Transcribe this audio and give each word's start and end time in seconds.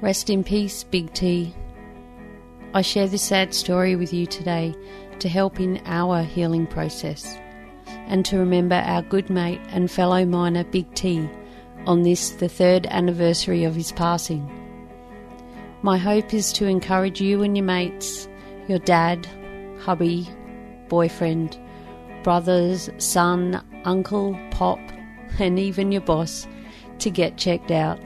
Rest 0.00 0.30
in 0.30 0.44
peace, 0.44 0.84
Big 0.84 1.12
T. 1.12 1.52
I 2.72 2.82
share 2.82 3.08
this 3.08 3.22
sad 3.22 3.52
story 3.52 3.96
with 3.96 4.12
you 4.12 4.26
today 4.26 4.72
to 5.18 5.28
help 5.28 5.58
in 5.58 5.82
our 5.86 6.22
healing 6.22 6.68
process 6.68 7.36
and 8.06 8.24
to 8.26 8.38
remember 8.38 8.76
our 8.76 9.02
good 9.02 9.28
mate 9.28 9.60
and 9.70 9.90
fellow 9.90 10.24
miner 10.24 10.62
Big 10.62 10.94
T 10.94 11.28
on 11.84 12.02
this, 12.02 12.30
the 12.30 12.48
third 12.48 12.86
anniversary 12.86 13.64
of 13.64 13.74
his 13.74 13.90
passing. 13.90 14.48
My 15.82 15.98
hope 15.98 16.32
is 16.32 16.52
to 16.52 16.66
encourage 16.66 17.20
you 17.20 17.42
and 17.42 17.56
your 17.56 17.66
mates, 17.66 18.28
your 18.68 18.78
dad, 18.78 19.26
hubby, 19.80 20.28
boyfriend, 20.88 21.58
brothers, 22.22 22.88
son, 22.98 23.60
uncle, 23.84 24.38
pop, 24.52 24.78
and 25.40 25.58
even 25.58 25.90
your 25.90 26.02
boss 26.02 26.46
to 27.00 27.10
get 27.10 27.36
checked 27.36 27.72
out. 27.72 27.98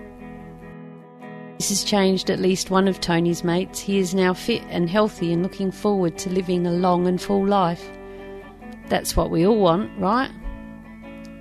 This 1.62 1.68
has 1.68 1.84
changed 1.84 2.28
at 2.28 2.40
least 2.40 2.70
one 2.70 2.88
of 2.88 3.00
Tony's 3.00 3.44
mates. 3.44 3.78
He 3.78 4.00
is 4.00 4.16
now 4.16 4.34
fit 4.34 4.62
and 4.68 4.90
healthy 4.90 5.32
and 5.32 5.44
looking 5.44 5.70
forward 5.70 6.18
to 6.18 6.28
living 6.28 6.66
a 6.66 6.72
long 6.72 7.06
and 7.06 7.22
full 7.22 7.46
life. 7.46 7.88
That's 8.88 9.16
what 9.16 9.30
we 9.30 9.46
all 9.46 9.60
want, 9.60 9.96
right? 9.96 10.32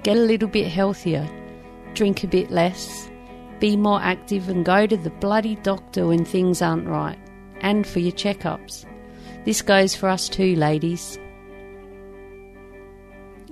Get 0.04 0.18
a 0.18 0.22
little 0.22 0.48
bit 0.48 0.68
healthier, 0.68 1.28
drink 1.96 2.24
a 2.24 2.28
bit 2.28 2.52
less, 2.52 3.10
be 3.60 3.76
more 3.76 4.00
active, 4.00 4.48
and 4.48 4.64
go 4.64 4.86
to 4.86 4.96
the 4.96 5.10
bloody 5.10 5.56
doctor 5.56 6.06
when 6.06 6.24
things 6.24 6.62
aren't 6.62 6.88
right, 6.88 7.18
and 7.62 7.88
for 7.88 7.98
your 7.98 8.12
checkups. 8.12 8.86
This 9.44 9.64
goes 9.64 9.96
for 9.96 10.08
us 10.08 10.30
too, 10.30 10.56
ladies. 10.56 11.18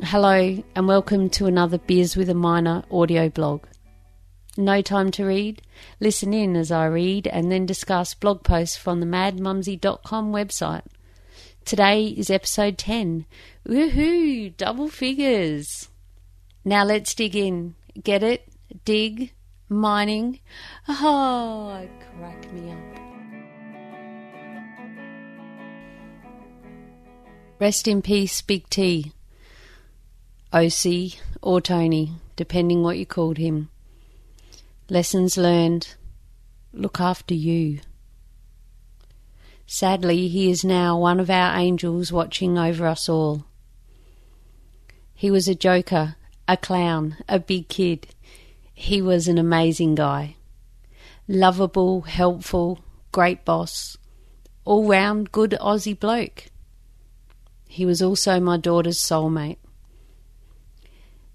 Hello, 0.03 0.63
and 0.75 0.87
welcome 0.87 1.31
to 1.31 1.47
another 1.47 1.79
Beers 1.79 2.15
with 2.15 2.29
a 2.29 2.35
Miner 2.35 2.83
audio 2.91 3.27
blog. 3.27 3.65
No 4.57 4.81
time 4.81 5.11
to 5.11 5.25
read? 5.25 5.61
Listen 5.99 6.33
in 6.33 6.55
as 6.55 6.71
I 6.71 6.85
read 6.85 7.27
and 7.27 7.51
then 7.51 7.65
discuss 7.65 8.13
blog 8.13 8.43
posts 8.43 8.75
from 8.75 8.99
the 8.99 9.05
madmumsy.com 9.05 10.31
website. 10.31 10.85
Today 11.65 12.07
is 12.07 12.29
episode 12.29 12.77
10. 12.77 13.25
Woohoo! 13.67 14.55
Double 14.57 14.89
figures! 14.89 15.89
Now 16.65 16.83
let's 16.83 17.13
dig 17.13 17.35
in. 17.35 17.75
Get 18.01 18.23
it? 18.23 18.47
Dig? 18.85 19.33
Mining? 19.69 20.39
Oh, 20.87 21.87
crack 22.17 22.51
me 22.51 22.71
up. 22.71 22.99
Rest 27.59 27.87
in 27.87 28.01
peace, 28.01 28.41
Big 28.41 28.67
T. 28.69 29.11
OC 30.51 31.19
or 31.41 31.61
Tony, 31.61 32.13
depending 32.35 32.81
what 32.81 32.97
you 32.97 33.05
called 33.05 33.37
him. 33.37 33.69
Lessons 34.91 35.37
learned. 35.37 35.95
Look 36.73 36.99
after 36.99 37.35
you. 37.35 37.81
Sadly, 39.67 40.27
he 40.27 40.49
is 40.49 40.65
now 40.65 40.97
one 40.97 41.19
of 41.19 41.29
our 41.29 41.55
angels 41.55 42.11
watching 42.11 42.57
over 42.57 42.87
us 42.87 43.07
all. 43.07 43.45
He 45.13 45.29
was 45.29 45.47
a 45.47 45.53
joker, 45.53 46.15
a 46.47 46.57
clown, 46.57 47.17
a 47.27 47.37
big 47.37 47.67
kid. 47.67 48.07
He 48.73 48.99
was 48.99 49.27
an 49.27 49.37
amazing 49.37 49.93
guy. 49.93 50.37
Lovable, 51.27 52.01
helpful, 52.01 52.79
great 53.11 53.45
boss, 53.45 53.95
all 54.65 54.87
round 54.87 55.31
good 55.31 55.51
Aussie 55.61 55.99
bloke. 55.99 56.45
He 57.67 57.85
was 57.85 58.01
also 58.01 58.39
my 58.39 58.57
daughter's 58.57 58.97
soulmate. 58.97 59.57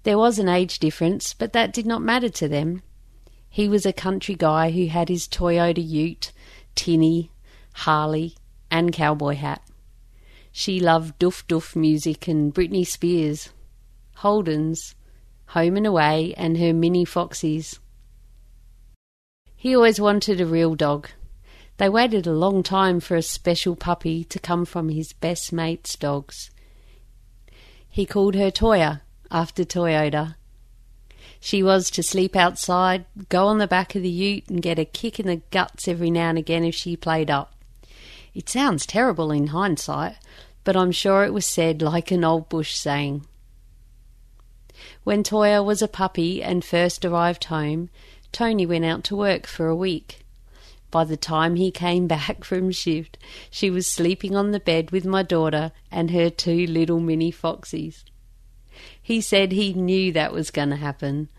There 0.03 0.17
was 0.17 0.39
an 0.39 0.49
age 0.49 0.79
difference, 0.79 1.33
but 1.33 1.53
that 1.53 1.71
did 1.71 1.85
not 1.85 2.01
matter 2.01 2.27
to 2.27 2.49
them. 2.49 2.81
He 3.55 3.69
was 3.69 3.85
a 3.85 3.93
country 3.93 4.35
guy 4.35 4.71
who 4.71 4.87
had 4.87 5.07
his 5.07 5.29
Toyota 5.29 5.81
ute, 5.81 6.33
tinny, 6.75 7.31
Harley, 7.73 8.35
and 8.69 8.91
cowboy 8.91 9.35
hat. 9.35 9.61
She 10.51 10.81
loved 10.81 11.17
doof 11.19 11.47
doof 11.47 11.73
music 11.73 12.27
and 12.27 12.53
Britney 12.53 12.85
Spears, 12.85 13.51
Holden's, 14.17 14.93
Home 15.55 15.77
and 15.77 15.87
Away, 15.87 16.33
and 16.35 16.57
her 16.57 16.73
mini 16.73 17.05
foxies. 17.05 17.79
He 19.55 19.73
always 19.73 20.01
wanted 20.01 20.41
a 20.41 20.45
real 20.45 20.75
dog. 20.75 21.07
They 21.77 21.87
waited 21.87 22.27
a 22.27 22.33
long 22.33 22.61
time 22.61 22.99
for 22.99 23.15
a 23.15 23.21
special 23.21 23.77
puppy 23.77 24.25
to 24.25 24.37
come 24.37 24.65
from 24.65 24.89
his 24.89 25.13
best 25.13 25.53
mate's 25.53 25.95
dogs. 25.95 26.51
He 27.87 28.05
called 28.05 28.35
her 28.35 28.51
Toya 28.51 28.99
after 29.31 29.63
Toyota. 29.63 30.35
She 31.45 31.61
was 31.61 31.91
to 31.91 32.01
sleep 32.01 32.35
outside, 32.35 33.05
go 33.29 33.45
on 33.45 33.59
the 33.59 33.67
back 33.67 33.93
of 33.93 34.01
the 34.01 34.09
ute, 34.09 34.49
and 34.49 34.63
get 34.63 34.79
a 34.79 34.83
kick 34.83 35.19
in 35.19 35.27
the 35.27 35.43
guts 35.51 35.87
every 35.87 36.09
now 36.09 36.29
and 36.29 36.39
again 36.39 36.63
if 36.63 36.73
she 36.73 36.97
played 36.97 37.29
up. 37.29 37.53
It 38.33 38.49
sounds 38.49 38.87
terrible 38.87 39.29
in 39.29 39.45
hindsight, 39.47 40.15
but 40.63 40.75
I'm 40.75 40.91
sure 40.91 41.23
it 41.23 41.35
was 41.35 41.45
said 41.45 41.83
like 41.83 42.09
an 42.09 42.23
old 42.23 42.49
bush 42.49 42.73
saying. 42.73 43.27
When 45.03 45.21
Toya 45.21 45.63
was 45.63 45.83
a 45.83 45.87
puppy 45.87 46.41
and 46.41 46.65
first 46.65 47.05
arrived 47.05 47.43
home, 47.43 47.91
Tony 48.31 48.65
went 48.65 48.85
out 48.85 49.03
to 49.03 49.15
work 49.15 49.45
for 49.45 49.67
a 49.67 49.75
week. 49.75 50.25
By 50.89 51.03
the 51.03 51.15
time 51.15 51.57
he 51.57 51.69
came 51.69 52.07
back 52.17 52.43
from 52.43 52.71
shift, 52.71 53.19
she 53.51 53.69
was 53.69 53.85
sleeping 53.85 54.35
on 54.35 54.49
the 54.49 54.59
bed 54.59 54.89
with 54.89 55.05
my 55.05 55.21
daughter 55.21 55.73
and 55.91 56.09
her 56.09 56.31
two 56.31 56.65
little 56.65 56.99
mini 56.99 57.31
foxies. 57.31 58.03
He 58.99 59.21
said 59.21 59.51
he 59.51 59.73
knew 59.73 60.11
that 60.11 60.33
was 60.33 60.49
going 60.49 60.71
to 60.71 60.75
happen. 60.75 61.29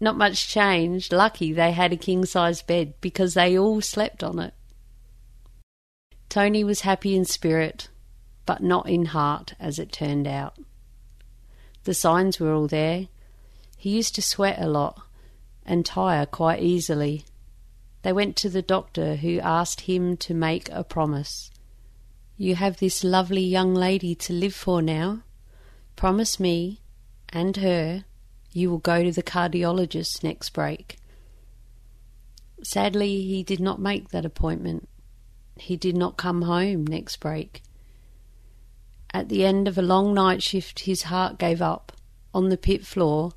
Not 0.00 0.16
much 0.16 0.48
changed. 0.48 1.12
Lucky 1.12 1.52
they 1.52 1.72
had 1.72 1.92
a 1.92 1.96
king 1.96 2.24
size 2.24 2.62
bed 2.62 2.94
because 3.00 3.34
they 3.34 3.56
all 3.56 3.82
slept 3.82 4.24
on 4.24 4.38
it. 4.38 4.54
Tony 6.30 6.64
was 6.64 6.80
happy 6.80 7.14
in 7.14 7.24
spirit, 7.24 7.88
but 8.46 8.62
not 8.62 8.88
in 8.88 9.06
heart, 9.06 9.54
as 9.60 9.78
it 9.78 9.92
turned 9.92 10.26
out. 10.26 10.56
The 11.84 11.94
signs 11.94 12.40
were 12.40 12.52
all 12.54 12.68
there. 12.68 13.08
He 13.76 13.90
used 13.90 14.14
to 14.14 14.22
sweat 14.22 14.60
a 14.60 14.68
lot 14.68 15.02
and 15.66 15.84
tire 15.84 16.26
quite 16.26 16.62
easily. 16.62 17.24
They 18.02 18.12
went 18.12 18.36
to 18.36 18.48
the 18.48 18.62
doctor, 18.62 19.16
who 19.16 19.40
asked 19.40 19.82
him 19.82 20.16
to 20.18 20.34
make 20.34 20.68
a 20.70 20.84
promise. 20.84 21.50
You 22.36 22.54
have 22.54 22.78
this 22.78 23.04
lovely 23.04 23.42
young 23.42 23.74
lady 23.74 24.14
to 24.14 24.32
live 24.32 24.54
for 24.54 24.80
now. 24.80 25.22
Promise 25.96 26.40
me 26.40 26.80
and 27.28 27.56
her 27.58 28.04
you 28.52 28.70
will 28.70 28.78
go 28.78 29.02
to 29.02 29.12
the 29.12 29.22
cardiologist 29.22 30.22
next 30.22 30.50
break. 30.50 30.96
Sadly, 32.62 33.22
he 33.22 33.42
did 33.42 33.60
not 33.60 33.80
make 33.80 34.10
that 34.10 34.24
appointment. 34.24 34.88
He 35.56 35.76
did 35.76 35.96
not 35.96 36.16
come 36.16 36.42
home 36.42 36.86
next 36.86 37.16
break. 37.16 37.62
At 39.12 39.28
the 39.28 39.44
end 39.44 39.66
of 39.66 39.76
a 39.76 39.82
long 39.82 40.14
night 40.14 40.42
shift, 40.42 40.80
his 40.80 41.04
heart 41.04 41.38
gave 41.38 41.60
up 41.60 41.92
on 42.32 42.48
the 42.48 42.56
pit 42.56 42.86
floor 42.86 43.32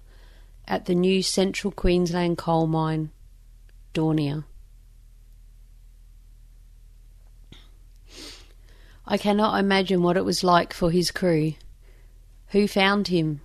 at 0.68 0.86
the 0.86 0.96
new 0.96 1.22
Central 1.22 1.72
Queensland 1.72 2.38
coal 2.38 2.68
mine, 2.68 3.12
Daunia. 3.94 4.44
I 9.06 9.18
cannot 9.18 9.60
imagine 9.60 10.02
what 10.02 10.16
it 10.16 10.24
was 10.24 10.44
like 10.44 10.74
for 10.74 10.90
his 10.90 11.12
crew. 11.12 11.54
Who 12.50 12.68
found 12.68 13.10
him? 13.10 13.42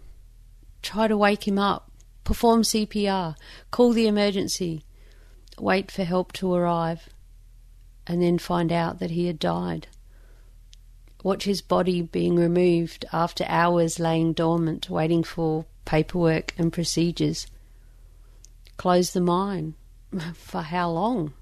Try 0.83 1.09
to 1.09 1.17
wake 1.17 1.47
him 1.47 1.59
up. 1.59 1.91
Perform 2.25 2.63
CPR. 2.63 3.37
Call 3.71 3.93
the 3.93 4.07
emergency. 4.07 4.85
Wait 5.59 5.91
for 5.91 6.05
help 6.05 6.33
to 6.35 6.53
arrive. 6.53 7.09
And 8.07 8.23
then 8.23 8.39
find 8.39 8.73
out 8.73 8.99
that 9.01 9.11
he 9.11 9.27
had 9.27 9.39
died. 9.39 9.89
Watch 11.23 11.45
his 11.45 11.63
body 11.63 12.01
being 12.01 12.37
removed 12.37 13.05
after 13.13 13.45
hours 13.49 13.99
laying 13.99 14.33
dormant, 14.33 14.89
waiting 14.89 15.25
for 15.25 15.67
paperwork 15.85 16.55
and 16.57 16.73
procedures. 16.73 17.47
Close 18.77 19.13
the 19.13 19.21
mine. 19.21 19.75
For 20.35 20.63
how 20.63 20.91
long? 20.91 21.35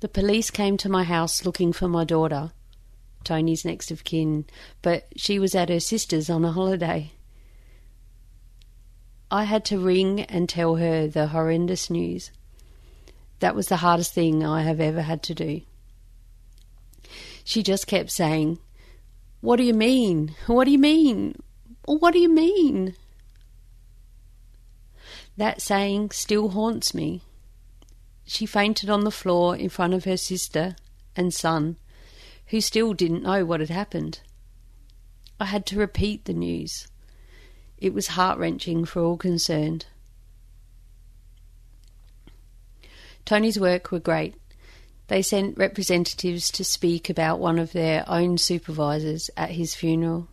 The 0.00 0.08
police 0.08 0.50
came 0.50 0.76
to 0.78 0.88
my 0.88 1.04
house 1.04 1.44
looking 1.44 1.72
for 1.74 1.86
my 1.86 2.04
daughter, 2.04 2.52
Tony's 3.22 3.66
next 3.66 3.90
of 3.90 4.02
kin, 4.02 4.46
but 4.80 5.06
she 5.14 5.38
was 5.38 5.54
at 5.54 5.68
her 5.68 5.80
sister's 5.80 6.30
on 6.30 6.44
a 6.44 6.52
holiday. 6.52 7.12
I 9.30 9.44
had 9.44 9.64
to 9.66 9.78
ring 9.78 10.22
and 10.22 10.48
tell 10.48 10.76
her 10.76 11.06
the 11.06 11.28
horrendous 11.28 11.88
news. 11.88 12.32
That 13.38 13.54
was 13.54 13.68
the 13.68 13.76
hardest 13.76 14.12
thing 14.12 14.44
I 14.44 14.62
have 14.62 14.80
ever 14.80 15.02
had 15.02 15.22
to 15.24 15.34
do. 15.34 15.62
She 17.44 17.62
just 17.62 17.86
kept 17.86 18.10
saying, 18.10 18.58
What 19.40 19.56
do 19.56 19.62
you 19.62 19.74
mean? 19.74 20.34
What 20.46 20.64
do 20.64 20.72
you 20.72 20.78
mean? 20.78 21.36
What 21.84 22.12
do 22.12 22.18
you 22.18 22.28
mean? 22.28 22.96
That 25.36 25.62
saying 25.62 26.10
still 26.10 26.50
haunts 26.50 26.92
me. 26.92 27.22
She 28.24 28.46
fainted 28.46 28.90
on 28.90 29.04
the 29.04 29.10
floor 29.10 29.56
in 29.56 29.68
front 29.68 29.94
of 29.94 30.04
her 30.04 30.16
sister 30.16 30.76
and 31.16 31.32
son, 31.32 31.76
who 32.46 32.60
still 32.60 32.94
didn't 32.94 33.22
know 33.22 33.44
what 33.44 33.60
had 33.60 33.70
happened. 33.70 34.20
I 35.38 35.46
had 35.46 35.66
to 35.66 35.78
repeat 35.78 36.26
the 36.26 36.34
news. 36.34 36.86
It 37.80 37.94
was 37.94 38.08
heart 38.08 38.38
wrenching 38.38 38.84
for 38.84 39.02
all 39.02 39.16
concerned. 39.16 39.86
Tony's 43.24 43.58
work 43.58 43.90
were 43.90 44.00
great. 44.00 44.34
They 45.08 45.22
sent 45.22 45.58
representatives 45.58 46.50
to 46.52 46.64
speak 46.64 47.10
about 47.10 47.40
one 47.40 47.58
of 47.58 47.72
their 47.72 48.04
own 48.08 48.38
supervisors 48.38 49.30
at 49.36 49.50
his 49.50 49.74
funeral. 49.74 50.28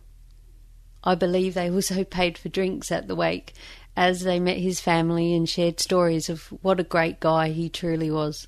I 1.02 1.14
believe 1.14 1.54
they 1.54 1.70
also 1.70 2.04
paid 2.18 2.36
for 2.36 2.48
drinks 2.48 2.92
at 2.92 3.08
the 3.08 3.16
wake 3.16 3.54
as 3.96 4.22
they 4.22 4.38
met 4.38 4.58
his 4.58 4.80
family 4.80 5.34
and 5.34 5.48
shared 5.48 5.80
stories 5.80 6.28
of 6.28 6.46
what 6.62 6.78
a 6.78 6.84
great 6.84 7.18
guy 7.18 7.48
he 7.48 7.68
truly 7.68 8.10
was. 8.10 8.46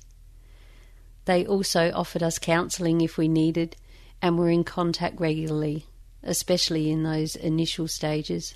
They 1.25 1.45
also 1.45 1.91
offered 1.93 2.23
us 2.23 2.39
counselling 2.39 3.01
if 3.01 3.17
we 3.17 3.27
needed 3.27 3.75
and 4.21 4.37
were 4.37 4.49
in 4.49 4.63
contact 4.63 5.19
regularly, 5.19 5.85
especially 6.23 6.89
in 6.89 7.03
those 7.03 7.35
initial 7.35 7.87
stages. 7.87 8.55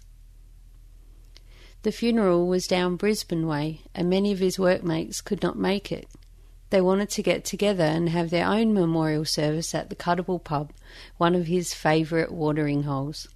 The 1.86 1.92
funeral 1.92 2.48
was 2.48 2.66
down 2.66 2.96
Brisbane 2.96 3.46
way, 3.46 3.82
and 3.94 4.10
many 4.10 4.32
of 4.32 4.40
his 4.40 4.58
workmates 4.58 5.22
could 5.22 5.44
not 5.44 5.56
make 5.56 5.92
it. 5.92 6.08
They 6.72 6.82
wanted 6.82 7.12
to 7.12 7.22
get 7.22 7.46
together 7.46 7.84
and 7.84 8.10
have 8.10 8.32
their 8.32 8.48
own 8.48 8.74
memorial 8.74 9.24
service 9.24 9.76
at 9.76 9.92
the 9.92 9.96
Cuttable 9.96 10.44
pub, 10.44 10.74
one 11.18 11.36
of 11.36 11.46
his 11.46 11.76
favourite 11.76 12.32
watering 12.32 12.82
holes. 12.82 13.28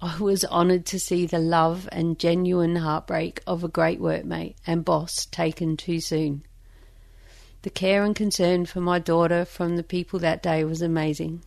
I 0.00 0.20
was 0.20 0.44
honoured 0.44 0.86
to 0.86 1.00
see 1.00 1.26
the 1.26 1.40
love 1.40 1.88
and 1.90 2.16
genuine 2.16 2.76
heartbreak 2.76 3.42
of 3.44 3.64
a 3.64 3.68
great 3.68 4.00
workmate 4.00 4.54
and 4.64 4.84
boss 4.84 5.26
taken 5.26 5.76
too 5.76 5.98
soon. 5.98 6.44
The 7.62 7.70
care 7.70 8.04
and 8.04 8.14
concern 8.14 8.66
for 8.66 8.80
my 8.80 9.00
daughter 9.00 9.44
from 9.44 9.74
the 9.74 9.82
people 9.82 10.20
that 10.20 10.44
day 10.44 10.62
was 10.62 10.80
amazing, 10.80 11.42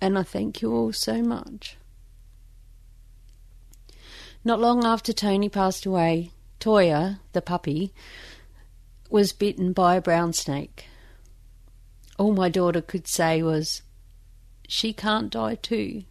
and 0.00 0.16
I 0.16 0.22
thank 0.22 0.62
you 0.62 0.72
all 0.72 0.92
so 0.92 1.20
much. 1.20 1.78
Not 4.46 4.60
long 4.60 4.84
after 4.84 5.14
Tony 5.14 5.48
passed 5.48 5.86
away, 5.86 6.30
Toya, 6.60 7.18
the 7.32 7.40
puppy, 7.40 7.94
was 9.08 9.32
bitten 9.32 9.72
by 9.72 9.94
a 9.94 10.02
brown 10.02 10.34
snake. 10.34 10.86
All 12.18 12.32
my 12.32 12.50
daughter 12.50 12.82
could 12.82 13.08
say 13.08 13.42
was, 13.42 13.80
She 14.68 14.92
can't 14.92 15.30
die 15.30 15.54
too. 15.54 16.04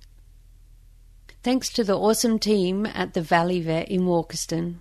Thanks 1.43 1.69
to 1.73 1.83
the 1.83 1.97
awesome 1.97 2.39
team 2.39 2.87
at 2.87 3.13
the 3.13 3.21
Valley 3.21 3.61
Vet 3.61 3.89
in 3.89 4.01
Walkerston, 4.01 4.77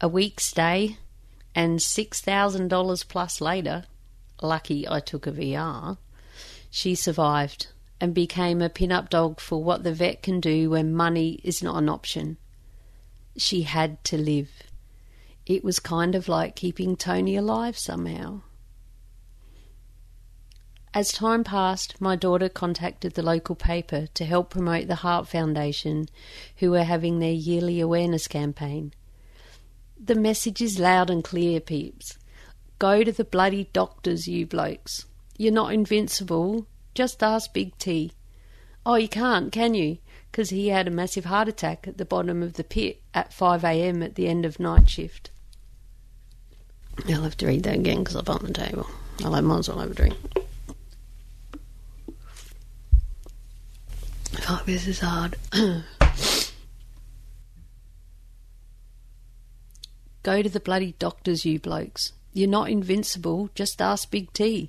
a 0.00 0.06
week's 0.06 0.46
stay 0.46 0.98
and 1.56 1.80
$6,000 1.80 3.08
plus 3.08 3.40
later, 3.40 3.84
lucky 4.42 4.86
I 4.86 5.00
took 5.00 5.26
a 5.26 5.32
VR, 5.32 5.96
she 6.70 6.94
survived 6.94 7.68
and 8.00 8.14
became 8.14 8.60
a 8.60 8.68
pin-up 8.68 9.08
dog 9.08 9.40
for 9.40 9.64
what 9.64 9.82
the 9.82 9.94
vet 9.94 10.22
can 10.22 10.38
do 10.38 10.70
when 10.70 10.94
money 10.94 11.40
is 11.42 11.62
not 11.62 11.78
an 11.78 11.88
option. 11.88 12.36
She 13.36 13.62
had 13.62 14.02
to 14.04 14.16
live. 14.16 14.50
It 15.44 15.62
was 15.62 15.78
kind 15.78 16.14
of 16.14 16.28
like 16.28 16.56
keeping 16.56 16.96
Tony 16.96 17.36
alive 17.36 17.78
somehow. 17.78 18.42
As 20.92 21.12
time 21.12 21.44
passed, 21.44 22.00
my 22.00 22.16
daughter 22.16 22.48
contacted 22.48 23.12
the 23.12 23.22
local 23.22 23.54
paper 23.54 24.06
to 24.14 24.24
help 24.24 24.48
promote 24.48 24.88
the 24.88 24.94
Heart 24.96 25.28
Foundation, 25.28 26.08
who 26.56 26.70
were 26.70 26.84
having 26.84 27.18
their 27.18 27.32
yearly 27.32 27.80
awareness 27.80 28.26
campaign. 28.26 28.94
The 30.02 30.14
message 30.14 30.62
is 30.62 30.78
loud 30.78 31.10
and 31.10 31.22
clear, 31.22 31.60
peeps. 31.60 32.16
Go 32.78 33.04
to 33.04 33.12
the 33.12 33.24
bloody 33.24 33.68
doctors, 33.72 34.26
you 34.26 34.46
blokes. 34.46 35.04
You're 35.36 35.52
not 35.52 35.74
invincible. 35.74 36.66
Just 36.94 37.22
ask 37.22 37.52
Big 37.52 37.76
T. 37.76 38.12
Oh, 38.86 38.94
you 38.94 39.08
can't, 39.08 39.52
can 39.52 39.74
you? 39.74 39.98
Because 40.36 40.50
he 40.50 40.68
had 40.68 40.86
a 40.86 40.90
massive 40.90 41.24
heart 41.24 41.48
attack 41.48 41.88
at 41.88 41.96
the 41.96 42.04
bottom 42.04 42.42
of 42.42 42.52
the 42.52 42.62
pit 42.62 43.00
at 43.14 43.30
5am 43.30 44.04
at 44.04 44.16
the 44.16 44.28
end 44.28 44.44
of 44.44 44.60
night 44.60 44.90
shift. 44.90 45.30
I'll 47.08 47.22
have 47.22 47.38
to 47.38 47.46
read 47.46 47.62
that 47.62 47.76
again 47.76 48.00
because 48.00 48.16
I'm 48.16 48.28
on 48.28 48.44
the 48.44 48.52
table. 48.52 48.86
Have, 49.22 49.42
might 49.42 49.60
as 49.60 49.70
well 49.70 49.78
have 49.78 49.92
a 49.92 49.94
drink. 49.94 50.14
Fuck, 54.32 54.66
this 54.66 54.86
is 54.86 55.00
hard. 55.00 55.36
Go 60.22 60.42
to 60.42 60.50
the 60.50 60.60
bloody 60.60 60.96
doctors, 60.98 61.46
you 61.46 61.58
blokes. 61.58 62.12
You're 62.34 62.50
not 62.50 62.68
invincible. 62.68 63.48
Just 63.54 63.80
ask 63.80 64.10
Big 64.10 64.30
T. 64.34 64.68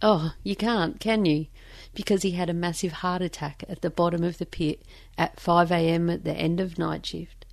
Oh, 0.00 0.34
you 0.44 0.54
can't, 0.54 1.00
can 1.00 1.24
you? 1.24 1.48
Because 1.94 2.22
he 2.22 2.32
had 2.32 2.48
a 2.48 2.54
massive 2.54 2.92
heart 2.92 3.22
attack 3.22 3.64
at 3.68 3.82
the 3.82 3.90
bottom 3.90 4.24
of 4.24 4.38
the 4.38 4.46
pit 4.46 4.82
at 5.18 5.36
5am 5.36 6.12
at 6.12 6.24
the 6.24 6.32
end 6.32 6.60
of 6.60 6.78
night 6.78 7.04
shift. 7.04 7.44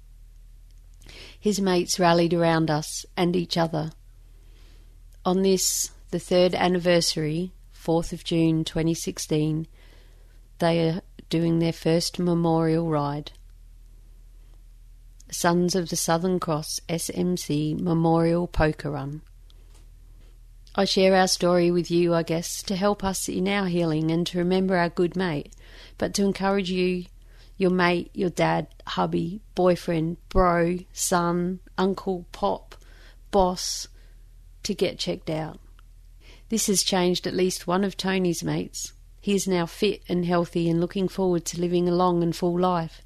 His 1.40 1.60
mates 1.60 2.00
rallied 2.00 2.34
around 2.34 2.70
us 2.70 3.06
and 3.18 3.36
each 3.36 3.58
other. 3.58 3.92
On 5.26 5.42
this, 5.42 5.92
the 6.12 6.20
third 6.20 6.56
anniversary, 6.56 7.52
4th 7.76 8.14
of 8.14 8.24
June 8.24 8.64
2016, 8.64 9.68
they 10.60 10.90
are 10.90 11.02
doing 11.30 11.60
their 11.60 11.74
first 11.74 12.20
memorial 12.20 12.90
ride. 12.90 13.32
Sons 15.32 15.76
of 15.76 15.90
the 15.90 15.96
Southern 15.96 16.40
Cross 16.40 16.80
SMC 16.90 17.80
Memorial 17.80 18.48
Poker 18.48 18.92
Run. 18.92 19.22
I 20.76 20.86
share 20.86 21.16
our 21.16 21.28
story 21.28 21.72
with 21.72 21.90
you, 21.90 22.14
I 22.14 22.24
guess, 22.24 22.62
to 22.64 22.76
help 22.76 23.04
us 23.04 23.28
in 23.28 23.48
our 23.48 23.66
healing 23.66 24.12
and 24.12 24.26
to 24.28 24.38
remember 24.38 24.78
our 24.78 24.90
good 24.90 25.16
mate, 25.16 25.54
but 25.98 26.14
to 26.16 26.24
encourage 26.24 26.70
you, 26.70 27.06
your 27.58 27.72
mate, 27.72 28.12
your 28.14 28.30
dad, 28.30 28.68
hubby, 28.86 29.42
boyfriend, 29.56 30.18
bro, 30.30 30.78
son, 30.94 31.60
uncle, 31.78 32.26
pop, 32.32 32.76
boss, 33.32 33.88
to 34.64 34.74
get 34.74 35.00
checked 35.00 35.30
out. 35.30 35.60
This 36.50 36.68
has 36.68 36.84
changed 36.84 37.28
at 37.28 37.34
least 37.34 37.68
one 37.68 37.84
of 37.84 37.98
Tony's 37.98 38.44
mates. 38.44 38.94
He 39.20 39.36
is 39.36 39.48
now 39.48 39.66
fit 39.66 40.02
and 40.08 40.26
healthy 40.26 40.70
and 40.70 40.80
looking 40.80 41.08
forward 41.08 41.46
to 41.46 41.60
living 41.60 41.90
a 41.90 41.94
long 41.94 42.24
and 42.24 42.36
full 42.36 42.58
life. 42.60 43.02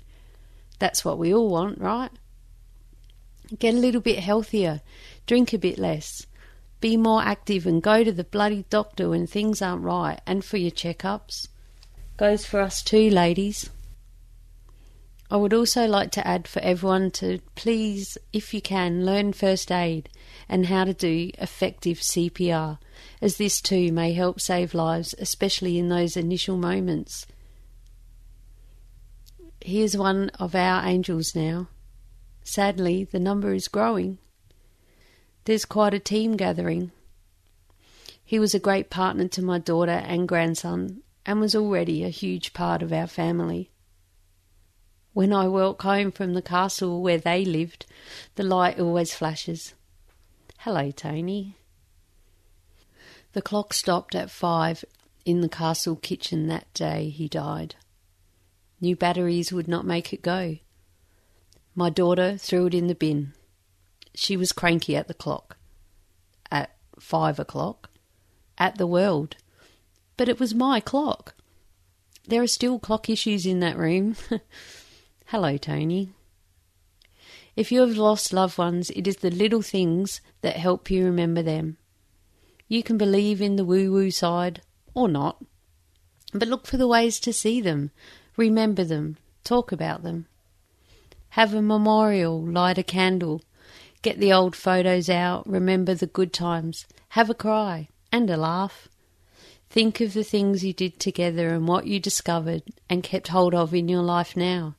That's 0.79 1.03
what 1.03 1.17
we 1.17 1.33
all 1.33 1.49
want, 1.49 1.79
right? 1.79 2.11
Get 3.57 3.73
a 3.73 3.77
little 3.77 4.01
bit 4.01 4.19
healthier, 4.19 4.81
drink 5.25 5.53
a 5.53 5.57
bit 5.57 5.77
less, 5.77 6.25
be 6.83 6.97
more 6.97 7.21
active, 7.21 7.65
and 7.65 7.81
go 7.81 8.03
to 8.03 8.11
the 8.11 8.25
bloody 8.25 8.65
doctor 8.69 9.07
when 9.07 9.25
things 9.25 9.61
aren't 9.61 9.83
right 9.83 10.19
and 10.27 10.43
for 10.43 10.57
your 10.57 10.69
checkups. 10.69 11.47
Goes 12.17 12.45
for 12.45 12.59
us 12.59 12.83
too, 12.83 13.09
ladies. 13.09 13.69
I 15.31 15.37
would 15.37 15.53
also 15.53 15.87
like 15.87 16.11
to 16.11 16.27
add 16.27 16.45
for 16.45 16.59
everyone 16.59 17.11
to 17.11 17.39
please, 17.55 18.17
if 18.33 18.53
you 18.53 18.61
can, 18.61 19.05
learn 19.05 19.31
first 19.31 19.71
aid 19.71 20.09
and 20.49 20.65
how 20.65 20.83
to 20.83 20.93
do 20.93 21.31
effective 21.37 21.99
CPR, 21.99 22.79
as 23.21 23.37
this 23.37 23.61
too 23.61 23.93
may 23.93 24.11
help 24.11 24.41
save 24.41 24.73
lives, 24.73 25.15
especially 25.19 25.79
in 25.79 25.87
those 25.87 26.17
initial 26.17 26.57
moments. 26.57 27.25
Here's 29.61 29.95
one 29.95 30.31
of 30.31 30.53
our 30.53 30.85
angels 30.85 31.33
now. 31.33 31.69
Sadly, 32.43 33.05
the 33.05 33.19
number 33.19 33.53
is 33.53 33.69
growing. 33.69 34.17
There's 35.45 35.65
quite 35.65 35.93
a 35.93 35.99
team 35.99 36.37
gathering. 36.37 36.91
He 38.23 38.39
was 38.39 38.55
a 38.55 38.59
great 38.59 38.89
partner 38.89 39.27
to 39.29 39.41
my 39.41 39.59
daughter 39.59 39.91
and 39.91 40.27
grandson 40.27 41.03
and 41.25 41.39
was 41.39 41.55
already 41.55 42.03
a 42.03 42.09
huge 42.09 42.53
part 42.53 42.81
of 42.81 42.93
our 42.93 43.07
family. 43.07 43.69
When 45.13 45.33
I 45.33 45.47
walk 45.47 45.81
home 45.81 46.11
from 46.11 46.33
the 46.33 46.41
castle 46.41 47.01
where 47.01 47.17
they 47.17 47.45
lived, 47.45 47.85
the 48.35 48.43
light 48.43 48.79
always 48.79 49.13
flashes. 49.13 49.73
Hello, 50.59 50.91
Tony. 50.91 51.55
The 53.33 53.41
clock 53.41 53.73
stopped 53.73 54.15
at 54.15 54.31
five 54.31 54.85
in 55.25 55.41
the 55.41 55.49
castle 55.49 55.95
kitchen 55.97 56.47
that 56.47 56.73
day 56.73 57.09
he 57.09 57.27
died. 57.27 57.75
New 58.79 58.95
batteries 58.95 59.51
would 59.51 59.67
not 59.67 59.85
make 59.85 60.13
it 60.13 60.21
go. 60.21 60.57
My 61.75 61.89
daughter 61.89 62.37
threw 62.37 62.67
it 62.67 62.73
in 62.73 62.87
the 62.87 62.95
bin. 62.95 63.33
She 64.15 64.37
was 64.37 64.51
cranky 64.51 64.95
at 64.95 65.07
the 65.07 65.13
clock. 65.13 65.57
At 66.51 66.75
five 66.99 67.39
o'clock. 67.39 67.89
At 68.57 68.77
the 68.77 68.87
world. 68.87 69.35
But 70.17 70.29
it 70.29 70.39
was 70.39 70.53
my 70.53 70.79
clock. 70.79 71.35
There 72.27 72.41
are 72.41 72.47
still 72.47 72.79
clock 72.79 73.09
issues 73.09 73.45
in 73.45 73.59
that 73.59 73.77
room. 73.77 74.15
Hello, 75.25 75.57
Tony. 75.57 76.09
If 77.55 77.71
you 77.71 77.81
have 77.81 77.97
lost 77.97 78.33
loved 78.33 78.57
ones, 78.57 78.89
it 78.91 79.07
is 79.07 79.17
the 79.17 79.29
little 79.31 79.61
things 79.61 80.21
that 80.41 80.55
help 80.55 80.89
you 80.89 81.05
remember 81.05 81.41
them. 81.41 81.77
You 82.67 82.81
can 82.83 82.97
believe 82.97 83.41
in 83.41 83.55
the 83.55 83.65
woo 83.65 83.91
woo 83.91 84.11
side 84.11 84.61
or 84.93 85.07
not, 85.07 85.43
but 86.33 86.47
look 86.47 86.65
for 86.65 86.77
the 86.77 86.87
ways 86.87 87.19
to 87.19 87.33
see 87.33 87.61
them, 87.61 87.91
Remember 88.35 88.83
them. 88.83 89.17
Talk 89.43 89.71
about 89.71 90.03
them. 90.03 90.25
Have 91.29 91.53
a 91.53 91.61
memorial. 91.61 92.41
Light 92.41 92.77
a 92.77 92.83
candle. 92.83 93.41
Get 94.03 94.19
the 94.19 94.33
old 94.33 94.55
photos 94.55 95.09
out. 95.09 95.49
Remember 95.49 95.95
the 95.95 96.07
good 96.07 96.33
times. 96.33 96.85
Have 97.09 97.29
a 97.29 97.33
cry 97.33 97.87
and 98.11 98.29
a 98.29 98.37
laugh. 98.37 98.89
Think 99.69 100.01
of 100.01 100.13
the 100.13 100.23
things 100.23 100.63
you 100.63 100.73
did 100.73 100.99
together 100.99 101.49
and 101.49 101.67
what 101.67 101.87
you 101.87 101.99
discovered 101.99 102.63
and 102.89 103.01
kept 103.01 103.29
hold 103.29 103.55
of 103.55 103.73
in 103.73 103.87
your 103.87 104.03
life 104.03 104.37
now. 104.37 104.75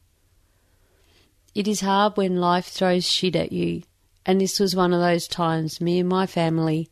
It 1.54 1.66
is 1.66 1.80
hard 1.80 2.16
when 2.16 2.36
life 2.36 2.66
throws 2.66 3.08
shit 3.08 3.34
at 3.34 3.50
you 3.50 3.82
And 4.26 4.40
this 4.40 4.60
was 4.60 4.76
one 4.76 4.92
of 4.92 5.00
those 5.00 5.26
times 5.26 5.80
me 5.80 5.98
and 5.98 6.08
my 6.08 6.26
family, 6.26 6.90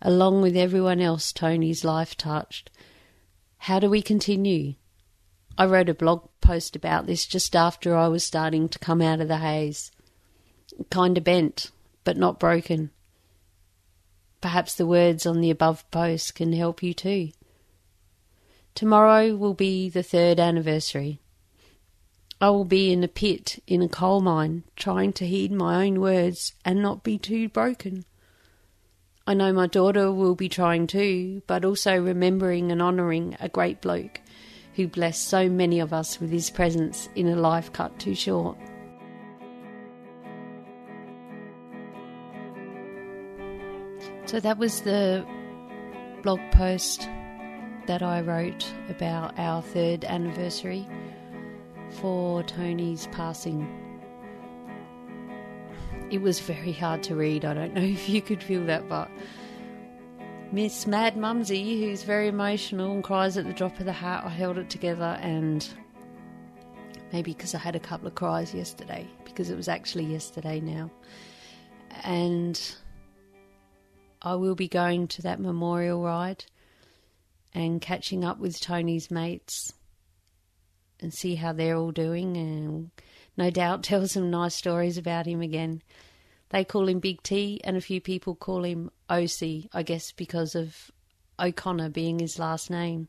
along 0.00 0.42
with 0.42 0.56
everyone 0.56 1.00
else 1.00 1.32
Tony's 1.32 1.84
life 1.84 2.16
touched. 2.16 2.70
How 3.58 3.78
do 3.78 3.90
we 3.90 4.02
continue? 4.02 4.74
I 5.58 5.66
wrote 5.66 5.88
a 5.88 5.94
blog 5.94 6.28
post 6.40 6.76
about 6.76 7.06
this 7.06 7.26
just 7.26 7.54
after 7.54 7.94
I 7.96 8.08
was 8.08 8.24
starting 8.24 8.68
to 8.68 8.78
come 8.78 9.02
out 9.02 9.20
of 9.20 9.28
the 9.28 9.38
haze. 9.38 9.90
Kinda 10.90 11.20
bent, 11.20 11.70
but 12.04 12.16
not 12.16 12.40
broken. 12.40 12.90
Perhaps 14.40 14.74
the 14.74 14.86
words 14.86 15.26
on 15.26 15.40
the 15.40 15.50
above 15.50 15.88
post 15.90 16.34
can 16.34 16.52
help 16.52 16.82
you 16.82 16.94
too. 16.94 17.30
Tomorrow 18.74 19.36
will 19.36 19.54
be 19.54 19.88
the 19.88 20.02
third 20.02 20.40
anniversary. 20.40 21.20
I 22.40 22.48
will 22.48 22.64
be 22.64 22.90
in 22.90 23.04
a 23.04 23.08
pit 23.08 23.62
in 23.66 23.82
a 23.82 23.88
coal 23.88 24.22
mine, 24.22 24.64
trying 24.76 25.12
to 25.14 25.26
heed 25.26 25.52
my 25.52 25.84
own 25.84 26.00
words 26.00 26.54
and 26.64 26.80
not 26.80 27.02
be 27.02 27.18
too 27.18 27.50
broken. 27.50 28.06
I 29.26 29.34
know 29.34 29.52
my 29.52 29.66
daughter 29.66 30.10
will 30.10 30.34
be 30.34 30.48
trying 30.48 30.86
too, 30.86 31.42
but 31.46 31.64
also 31.64 32.00
remembering 32.00 32.72
and 32.72 32.80
honouring 32.80 33.36
a 33.38 33.50
great 33.50 33.82
bloke 33.82 34.20
who 34.76 34.88
blessed 34.88 35.28
so 35.28 35.50
many 35.50 35.80
of 35.80 35.92
us 35.92 36.18
with 36.18 36.30
his 36.30 36.48
presence 36.48 37.10
in 37.14 37.28
a 37.28 37.36
life 37.36 37.72
cut 37.72 37.98
too 37.98 38.14
short. 38.14 38.56
So 44.30 44.38
that 44.38 44.58
was 44.58 44.82
the 44.82 45.26
blog 46.22 46.38
post 46.52 47.08
that 47.86 48.00
I 48.00 48.20
wrote 48.20 48.64
about 48.88 49.36
our 49.36 49.60
third 49.60 50.04
anniversary 50.04 50.86
for 52.00 52.44
Tony's 52.44 53.08
passing. 53.08 53.66
It 56.12 56.22
was 56.22 56.38
very 56.38 56.70
hard 56.70 57.02
to 57.02 57.16
read. 57.16 57.44
I 57.44 57.54
don't 57.54 57.74
know 57.74 57.82
if 57.82 58.08
you 58.08 58.22
could 58.22 58.40
feel 58.40 58.64
that, 58.66 58.88
but 58.88 59.10
Miss 60.52 60.86
Mad 60.86 61.16
Mumsy, 61.16 61.84
who's 61.84 62.04
very 62.04 62.28
emotional 62.28 62.92
and 62.92 63.02
cries 63.02 63.36
at 63.36 63.46
the 63.46 63.52
drop 63.52 63.80
of 63.80 63.84
the 63.84 63.92
hat, 63.92 64.22
I 64.24 64.28
held 64.28 64.58
it 64.58 64.70
together 64.70 65.18
and 65.20 65.68
maybe 67.12 67.32
because 67.32 67.56
I 67.56 67.58
had 67.58 67.74
a 67.74 67.80
couple 67.80 68.06
of 68.06 68.14
cries 68.14 68.54
yesterday, 68.54 69.08
because 69.24 69.50
it 69.50 69.56
was 69.56 69.66
actually 69.66 70.04
yesterday 70.04 70.60
now. 70.60 70.88
And 72.04 72.76
I 74.22 74.34
will 74.34 74.54
be 74.54 74.68
going 74.68 75.08
to 75.08 75.22
that 75.22 75.40
memorial 75.40 76.02
ride 76.02 76.44
and 77.54 77.80
catching 77.80 78.24
up 78.24 78.38
with 78.38 78.60
Tony's 78.60 79.10
mates 79.10 79.72
and 81.00 81.12
see 81.12 81.36
how 81.36 81.52
they're 81.52 81.76
all 81.76 81.92
doing, 81.92 82.36
and 82.36 82.90
no 83.36 83.50
doubt 83.50 83.82
tell 83.84 84.06
some 84.06 84.30
nice 84.30 84.54
stories 84.54 84.98
about 84.98 85.26
him 85.26 85.40
again. 85.40 85.82
They 86.50 86.64
call 86.64 86.88
him 86.88 87.00
Big 87.00 87.22
T, 87.22 87.60
and 87.64 87.76
a 87.76 87.80
few 87.80 88.00
people 88.00 88.34
call 88.34 88.64
him 88.64 88.90
OC, 89.08 89.68
I 89.72 89.82
guess 89.84 90.12
because 90.12 90.54
of 90.54 90.90
O'Connor 91.38 91.90
being 91.90 92.18
his 92.18 92.38
last 92.38 92.70
name. 92.70 93.08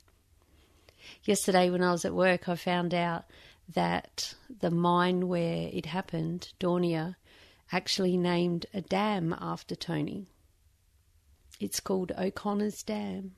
Yesterday, 1.23 1.69
when 1.69 1.83
I 1.83 1.91
was 1.91 2.05
at 2.05 2.13
work, 2.13 2.47
I 2.47 2.55
found 2.55 2.93
out 2.93 3.25
that 3.73 4.35
the 4.59 4.71
mine 4.71 5.27
where 5.27 5.69
it 5.73 5.87
happened, 5.87 6.53
Daunia, 6.59 7.15
actually 7.71 8.17
named 8.17 8.65
a 8.73 8.81
dam 8.81 9.35
after 9.39 9.75
Tony. 9.75 10.27
It's 11.61 11.79
called 11.79 12.11
O'Connor's 12.17 12.81
Dam. 12.81 13.33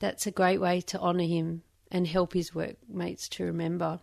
That's 0.00 0.26
a 0.26 0.32
great 0.32 0.60
way 0.60 0.80
to 0.82 0.98
honour 0.98 1.22
him 1.22 1.62
and 1.88 2.04
help 2.04 2.32
his 2.32 2.52
workmates 2.52 3.28
to 3.28 3.44
remember. 3.44 4.00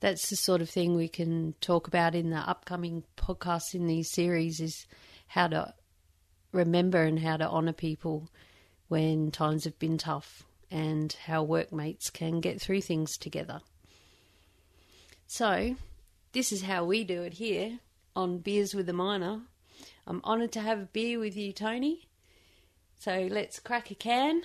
That's 0.00 0.30
the 0.30 0.36
sort 0.36 0.62
of 0.62 0.70
thing 0.70 0.96
we 0.96 1.08
can 1.08 1.54
talk 1.60 1.86
about 1.86 2.14
in 2.14 2.30
the 2.30 2.38
upcoming 2.38 3.04
podcasts 3.14 3.74
in 3.74 3.86
these 3.86 4.10
series 4.10 4.58
is 4.58 4.86
how 5.26 5.48
to 5.48 5.74
remember 6.50 7.02
and 7.02 7.18
how 7.18 7.36
to 7.36 7.48
honour 7.48 7.74
people 7.74 8.30
when 8.88 9.30
times 9.30 9.64
have 9.64 9.78
been 9.78 9.98
tough 9.98 10.44
and 10.70 11.12
how 11.26 11.42
workmates 11.42 12.08
can 12.08 12.40
get 12.40 12.58
through 12.58 12.80
things 12.80 13.18
together. 13.18 13.60
So, 15.26 15.76
this 16.32 16.52
is 16.52 16.62
how 16.62 16.86
we 16.86 17.04
do 17.04 17.22
it 17.22 17.34
here 17.34 17.80
on 18.16 18.38
Beers 18.38 18.74
with 18.74 18.88
a 18.88 18.94
Miner. 18.94 19.42
I'm 20.06 20.20
honoured 20.24 20.52
to 20.52 20.60
have 20.60 20.80
a 20.80 20.86
beer 20.86 21.18
with 21.18 21.36
you, 21.36 21.52
Tony. 21.52 22.08
So 22.98 23.28
let's 23.30 23.58
crack 23.58 23.90
a 23.90 23.94
can 23.94 24.42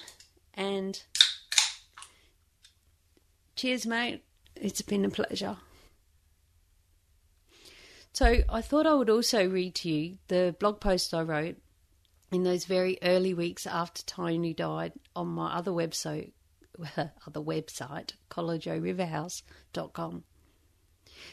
and 0.54 1.02
cheers, 3.56 3.86
mate. 3.86 4.24
It's 4.56 4.82
been 4.82 5.06
a 5.06 5.10
pleasure. 5.10 5.58
So 8.14 8.38
I 8.50 8.62
thought 8.62 8.88
I 8.88 8.96
would 8.96 9.12
also 9.12 9.48
read 9.48 9.76
to 9.76 9.90
you 9.90 10.18
the 10.28 10.56
blog 10.60 10.80
post 10.80 11.14
I 11.14 11.22
wrote 11.22 11.58
in 12.32 12.44
those 12.44 12.66
very 12.66 12.98
early 13.04 13.34
weeks 13.34 13.68
after 13.68 14.02
Tony 14.04 14.54
died 14.54 14.94
on 15.16 15.28
my 15.28 15.56
other 15.56 15.72
website, 15.72 16.32
other 16.98 17.42
website, 17.42 18.14
collegeoriverhouse.com. 18.32 20.24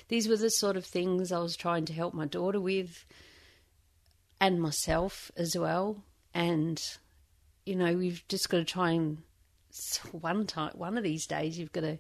These 0.09 0.29
were 0.29 0.37
the 0.37 0.51
sort 0.51 0.77
of 0.77 0.85
things 0.85 1.33
I 1.33 1.39
was 1.39 1.57
trying 1.57 1.87
to 1.87 1.93
help 1.93 2.15
my 2.15 2.27
daughter 2.27 2.61
with 2.61 3.07
and 4.41 4.61
myself 4.61 5.31
as 5.37 5.57
well. 5.57 6.05
And 6.33 6.83
you 7.65 7.77
know, 7.77 7.95
we've 7.95 8.23
just 8.29 8.51
got 8.51 8.59
to 8.59 8.65
try 8.65 8.91
and 8.93 9.19
one 10.13 10.47
time, 10.47 10.73
one 10.75 10.97
of 10.97 11.05
these 11.05 11.27
days, 11.27 11.59
you've 11.59 11.73
got 11.73 11.81
to 11.81 11.99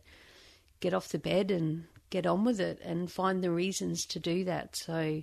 get 0.80 0.94
off 0.94 1.08
the 1.08 1.18
bed 1.18 1.50
and 1.50 1.84
get 2.10 2.26
on 2.26 2.44
with 2.44 2.60
it 2.60 2.80
and 2.84 3.10
find 3.10 3.42
the 3.42 3.50
reasons 3.50 4.04
to 4.06 4.20
do 4.20 4.44
that. 4.44 4.76
So 4.76 5.22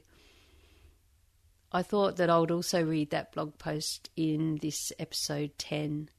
I 1.72 1.84
thought 1.84 2.18
that 2.18 2.30
I 2.30 2.40
would 2.40 2.52
also 2.52 2.84
read 2.84 3.12
that 3.12 3.32
blog 3.32 3.58
post 3.58 4.10
in 4.16 4.58
this 4.62 4.92
episode 5.00 5.58
10. 5.58 6.10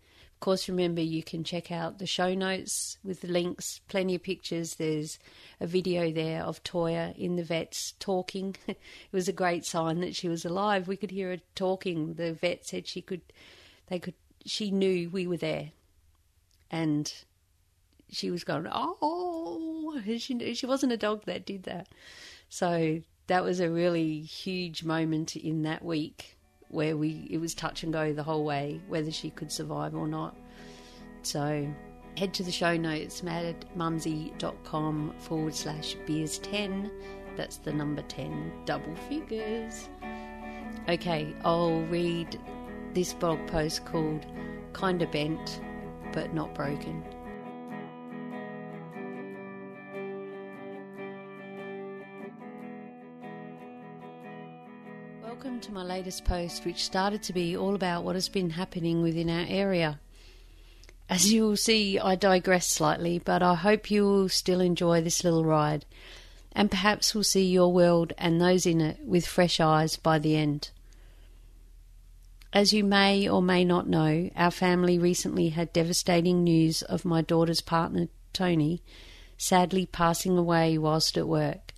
Course, 0.42 0.68
remember 0.68 1.00
you 1.00 1.22
can 1.22 1.44
check 1.44 1.70
out 1.70 2.00
the 2.00 2.06
show 2.06 2.34
notes 2.34 2.98
with 3.04 3.20
the 3.20 3.28
links, 3.28 3.80
plenty 3.86 4.16
of 4.16 4.24
pictures. 4.24 4.74
There's 4.74 5.20
a 5.60 5.68
video 5.68 6.10
there 6.10 6.42
of 6.42 6.64
Toya 6.64 7.16
in 7.16 7.36
the 7.36 7.44
vets 7.44 7.94
talking. 8.00 8.56
it 8.66 8.76
was 9.12 9.28
a 9.28 9.32
great 9.32 9.64
sign 9.64 10.00
that 10.00 10.16
she 10.16 10.28
was 10.28 10.44
alive. 10.44 10.88
We 10.88 10.96
could 10.96 11.12
hear 11.12 11.30
her 11.30 11.40
talking. 11.54 12.14
The 12.14 12.32
vet 12.32 12.66
said 12.66 12.88
she 12.88 13.00
could 13.00 13.20
they 13.86 14.00
could 14.00 14.14
she 14.44 14.72
knew 14.72 15.08
we 15.10 15.28
were 15.28 15.36
there 15.36 15.70
and 16.72 17.14
she 18.10 18.32
was 18.32 18.42
going 18.42 18.66
oh 18.72 20.00
she 20.18 20.54
she 20.54 20.66
wasn't 20.66 20.92
a 20.92 20.96
dog 20.96 21.24
that 21.26 21.46
did 21.46 21.62
that 21.62 21.86
so 22.48 23.00
that 23.28 23.44
was 23.44 23.60
a 23.60 23.70
really 23.70 24.22
huge 24.22 24.82
moment 24.82 25.36
in 25.36 25.62
that 25.62 25.84
week 25.84 26.36
where 26.72 26.96
we 26.96 27.28
it 27.30 27.38
was 27.38 27.54
touch 27.54 27.82
and 27.84 27.92
go 27.92 28.12
the 28.12 28.22
whole 28.22 28.44
way 28.44 28.80
whether 28.88 29.10
she 29.10 29.30
could 29.30 29.52
survive 29.52 29.94
or 29.94 30.08
not. 30.08 30.34
So 31.22 31.66
head 32.16 32.34
to 32.34 32.42
the 32.42 32.52
show 32.52 32.76
notes 32.76 33.20
madmumsy.com 33.22 35.14
forward 35.18 35.54
slash 35.54 35.96
beers 36.06 36.38
10 36.38 36.90
that's 37.36 37.56
the 37.58 37.72
number 37.72 38.02
10 38.02 38.52
double 38.66 38.94
figures. 39.08 39.88
Okay 40.88 41.32
i'll 41.44 41.82
read 41.82 42.38
this 42.92 43.14
blog 43.14 43.46
post 43.46 43.84
called 43.84 44.26
Kinda 44.74 45.06
Bent 45.06 45.60
but 46.12 46.34
Not 46.34 46.54
Broken. 46.54 47.02
My 55.82 55.96
latest 55.96 56.24
post, 56.24 56.64
which 56.64 56.84
started 56.84 57.24
to 57.24 57.32
be 57.32 57.56
all 57.56 57.74
about 57.74 58.04
what 58.04 58.14
has 58.14 58.28
been 58.28 58.50
happening 58.50 59.02
within 59.02 59.28
our 59.28 59.44
area. 59.48 59.98
As 61.10 61.32
you 61.32 61.42
will 61.42 61.56
see, 61.56 61.98
I 61.98 62.14
digress 62.14 62.68
slightly, 62.68 63.18
but 63.18 63.42
I 63.42 63.56
hope 63.56 63.90
you 63.90 64.04
will 64.04 64.28
still 64.28 64.60
enjoy 64.60 65.00
this 65.00 65.24
little 65.24 65.44
ride, 65.44 65.84
and 66.52 66.70
perhaps 66.70 67.16
will 67.16 67.24
see 67.24 67.44
your 67.50 67.72
world 67.72 68.12
and 68.16 68.40
those 68.40 68.64
in 68.64 68.80
it 68.80 69.00
with 69.04 69.26
fresh 69.26 69.58
eyes 69.58 69.96
by 69.96 70.20
the 70.20 70.36
end. 70.36 70.70
As 72.52 72.72
you 72.72 72.84
may 72.84 73.28
or 73.28 73.42
may 73.42 73.64
not 73.64 73.88
know, 73.88 74.30
our 74.36 74.52
family 74.52 75.00
recently 75.00 75.48
had 75.48 75.72
devastating 75.72 76.44
news 76.44 76.82
of 76.82 77.04
my 77.04 77.22
daughter's 77.22 77.60
partner, 77.60 78.06
Tony, 78.32 78.82
sadly 79.36 79.86
passing 79.86 80.38
away 80.38 80.78
whilst 80.78 81.16
at 81.16 81.26
work. 81.26 81.74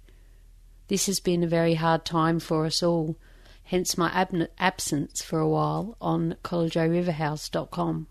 This 0.89 1.07
has 1.07 1.21
been 1.21 1.43
a 1.43 1.49
very 1.49 1.75
hard 1.77 2.05
time 2.05 2.39
for 2.39 2.67
us 2.67 2.83
all, 2.83 3.17
hence 3.65 3.99
my 3.99 4.11
ab- 4.11 4.49
absence 4.59 5.23
for 5.23 5.39
a 5.39 5.49
while 5.49 5.97
on 6.01 6.37
collegeoriverhouse.com. 6.45 8.07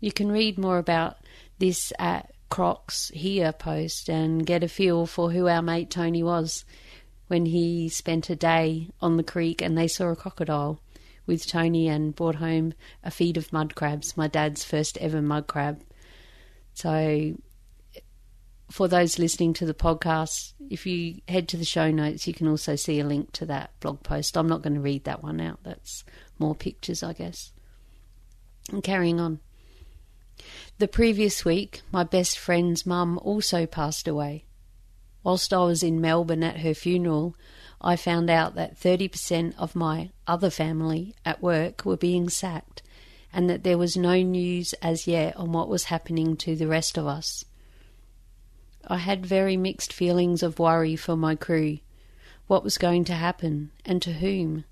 You 0.00 0.12
can 0.12 0.32
read 0.32 0.58
more 0.58 0.78
about 0.78 1.18
this 1.58 1.92
at 1.98 2.32
Crocs 2.50 3.10
Here 3.14 3.52
post 3.52 4.10
and 4.10 4.44
get 4.44 4.62
a 4.64 4.68
feel 4.68 5.06
for 5.06 5.30
who 5.30 5.48
our 5.48 5.62
mate 5.62 5.90
Tony 5.90 6.22
was 6.22 6.64
when 7.28 7.46
he 7.46 7.88
spent 7.88 8.28
a 8.28 8.36
day 8.36 8.88
on 9.00 9.16
the 9.16 9.22
creek 9.22 9.62
and 9.62 9.78
they 9.78 9.88
saw 9.88 10.08
a 10.08 10.16
crocodile 10.16 10.80
with 11.24 11.46
Tony 11.46 11.88
and 11.88 12.14
brought 12.14 12.34
home 12.34 12.74
a 13.02 13.10
feed 13.10 13.36
of 13.36 13.52
mud 13.52 13.74
crabs, 13.74 14.16
my 14.16 14.26
dad's 14.26 14.64
first 14.64 14.98
ever 14.98 15.22
mud 15.22 15.46
crab. 15.46 15.82
So, 16.74 17.34
for 18.72 18.88
those 18.88 19.18
listening 19.18 19.52
to 19.52 19.66
the 19.66 19.74
podcast, 19.74 20.54
if 20.70 20.86
you 20.86 21.20
head 21.28 21.46
to 21.48 21.58
the 21.58 21.64
show 21.64 21.90
notes, 21.90 22.26
you 22.26 22.32
can 22.32 22.48
also 22.48 22.74
see 22.74 22.98
a 23.00 23.04
link 23.04 23.30
to 23.32 23.44
that 23.44 23.78
blog 23.80 24.02
post. 24.02 24.34
I'm 24.34 24.48
not 24.48 24.62
going 24.62 24.74
to 24.74 24.80
read 24.80 25.04
that 25.04 25.22
one 25.22 25.42
out. 25.42 25.58
That's 25.62 26.04
more 26.38 26.54
pictures, 26.54 27.02
I 27.02 27.12
guess. 27.12 27.52
And 28.70 28.82
carrying 28.82 29.20
on. 29.20 29.40
The 30.78 30.88
previous 30.88 31.44
week, 31.44 31.82
my 31.92 32.02
best 32.02 32.38
friend's 32.38 32.86
mum 32.86 33.18
also 33.22 33.66
passed 33.66 34.08
away. 34.08 34.46
Whilst 35.22 35.52
I 35.52 35.64
was 35.64 35.82
in 35.82 36.00
Melbourne 36.00 36.42
at 36.42 36.60
her 36.60 36.72
funeral, 36.72 37.36
I 37.78 37.96
found 37.96 38.30
out 38.30 38.54
that 38.54 38.80
30% 38.80 39.54
of 39.58 39.76
my 39.76 40.10
other 40.26 40.48
family 40.48 41.14
at 41.26 41.42
work 41.42 41.84
were 41.84 41.98
being 41.98 42.30
sacked 42.30 42.80
and 43.34 43.50
that 43.50 43.64
there 43.64 43.78
was 43.78 43.98
no 43.98 44.22
news 44.22 44.72
as 44.80 45.06
yet 45.06 45.36
on 45.36 45.52
what 45.52 45.68
was 45.68 45.84
happening 45.84 46.36
to 46.38 46.56
the 46.56 46.66
rest 46.66 46.96
of 46.96 47.06
us. 47.06 47.44
I 48.92 48.98
had 48.98 49.24
very 49.24 49.56
mixed 49.56 49.90
feelings 49.90 50.42
of 50.42 50.58
worry 50.58 50.96
for 50.96 51.16
my 51.16 51.34
crew, 51.34 51.78
what 52.46 52.62
was 52.62 52.76
going 52.76 53.04
to 53.04 53.14
happen, 53.14 53.70
and 53.86 54.02
to 54.02 54.12
whom. 54.12 54.66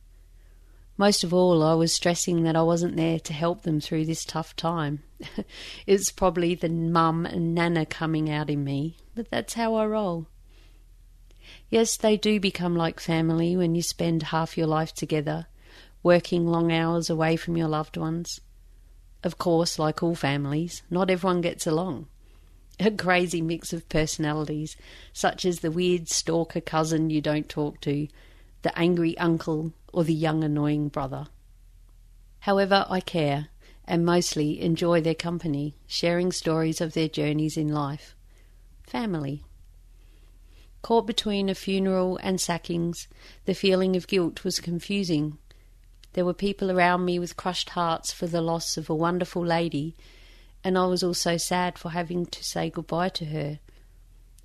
Most 0.98 1.24
of 1.24 1.32
all, 1.32 1.62
I 1.62 1.72
was 1.72 1.94
stressing 1.94 2.42
that 2.42 2.54
I 2.54 2.60
wasn't 2.60 2.96
there 2.96 3.18
to 3.18 3.32
help 3.32 3.62
them 3.62 3.80
through 3.80 4.04
this 4.04 4.26
tough 4.26 4.54
time. 4.56 5.02
it's 5.86 6.12
probably 6.12 6.54
the 6.54 6.68
mum 6.68 7.24
and 7.24 7.54
nana 7.54 7.86
coming 7.86 8.28
out 8.28 8.50
in 8.50 8.62
me, 8.62 8.98
but 9.14 9.30
that's 9.30 9.54
how 9.54 9.74
I 9.76 9.86
roll. 9.86 10.26
Yes, 11.70 11.96
they 11.96 12.18
do 12.18 12.38
become 12.38 12.76
like 12.76 13.00
family 13.00 13.56
when 13.56 13.74
you 13.74 13.80
spend 13.80 14.24
half 14.24 14.58
your 14.58 14.66
life 14.66 14.92
together, 14.92 15.46
working 16.02 16.46
long 16.46 16.70
hours 16.70 17.08
away 17.08 17.36
from 17.36 17.56
your 17.56 17.68
loved 17.68 17.96
ones. 17.96 18.42
Of 19.24 19.38
course, 19.38 19.78
like 19.78 20.02
all 20.02 20.14
families, 20.14 20.82
not 20.90 21.08
everyone 21.08 21.40
gets 21.40 21.66
along. 21.66 22.08
A 22.80 22.90
crazy 22.90 23.42
mix 23.42 23.72
of 23.72 23.88
personalities, 23.88 24.76
such 25.12 25.44
as 25.44 25.60
the 25.60 25.70
weird 25.70 26.08
stalker 26.08 26.60
cousin 26.60 27.10
you 27.10 27.20
don't 27.20 27.48
talk 27.48 27.80
to, 27.82 28.08
the 28.62 28.76
angry 28.78 29.16
uncle, 29.18 29.72
or 29.92 30.02
the 30.02 30.14
young 30.14 30.42
annoying 30.42 30.88
brother. 30.88 31.28
However, 32.40 32.86
I 32.88 33.00
care 33.00 33.48
and 33.84 34.04
mostly 34.04 34.60
enjoy 34.60 35.00
their 35.00 35.14
company, 35.14 35.74
sharing 35.86 36.32
stories 36.32 36.80
of 36.80 36.94
their 36.94 37.08
journeys 37.08 37.56
in 37.56 37.68
life. 37.68 38.16
Family. 38.82 39.44
Caught 40.82 41.06
between 41.06 41.48
a 41.48 41.54
funeral 41.54 42.18
and 42.22 42.40
sackings, 42.40 43.06
the 43.44 43.54
feeling 43.54 43.94
of 43.94 44.08
guilt 44.08 44.42
was 44.42 44.58
confusing 44.58 45.38
there 46.12 46.24
were 46.24 46.34
people 46.34 46.70
around 46.72 47.04
me 47.04 47.18
with 47.18 47.36
crushed 47.36 47.70
hearts 47.70 48.12
for 48.12 48.26
the 48.26 48.42
loss 48.42 48.76
of 48.76 48.90
a 48.90 48.94
wonderful 48.94 49.44
lady, 49.44 49.94
and 50.62 50.76
I 50.76 50.86
was 50.86 51.02
also 51.02 51.36
sad 51.36 51.78
for 51.78 51.90
having 51.90 52.26
to 52.26 52.44
say 52.44 52.70
goodbye 52.70 53.08
to 53.10 53.26
her. 53.26 53.60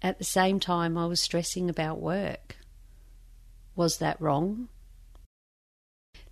At 0.02 0.18
the 0.18 0.24
same 0.24 0.60
time, 0.60 0.98
I 0.98 1.06
was 1.08 1.22
stressing 1.22 1.70
about 1.70 2.00
work. 2.00 2.58
Was 3.76 3.98
that 3.98 4.20
wrong? 4.22 4.70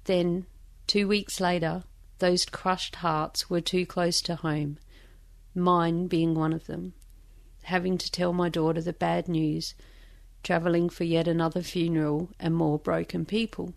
Then, 0.06 0.46
two 0.88 1.08
weeks 1.08 1.40
later, 1.40 1.84
those 2.20 2.46
crushed 2.46 2.98
hearts 2.98 3.50
were 3.50 3.62
too 3.62 3.86
close 3.86 4.22
to 4.22 4.36
home, 4.36 4.78
mine 5.54 6.08
being 6.08 6.36
one 6.36 6.54
of 6.54 6.68
them. 6.68 6.94
Having 7.64 7.98
to 8.00 8.12
tell 8.12 8.34
my 8.34 8.50
daughter 8.50 8.82
the 8.82 8.94
bad 8.94 9.28
news, 9.28 9.76
travelling 10.44 10.90
for 10.90 11.04
yet 11.04 11.28
another 11.28 11.62
funeral 11.62 12.30
and 12.40 12.56
more 12.56 12.78
broken 12.78 13.26
people. 13.26 13.74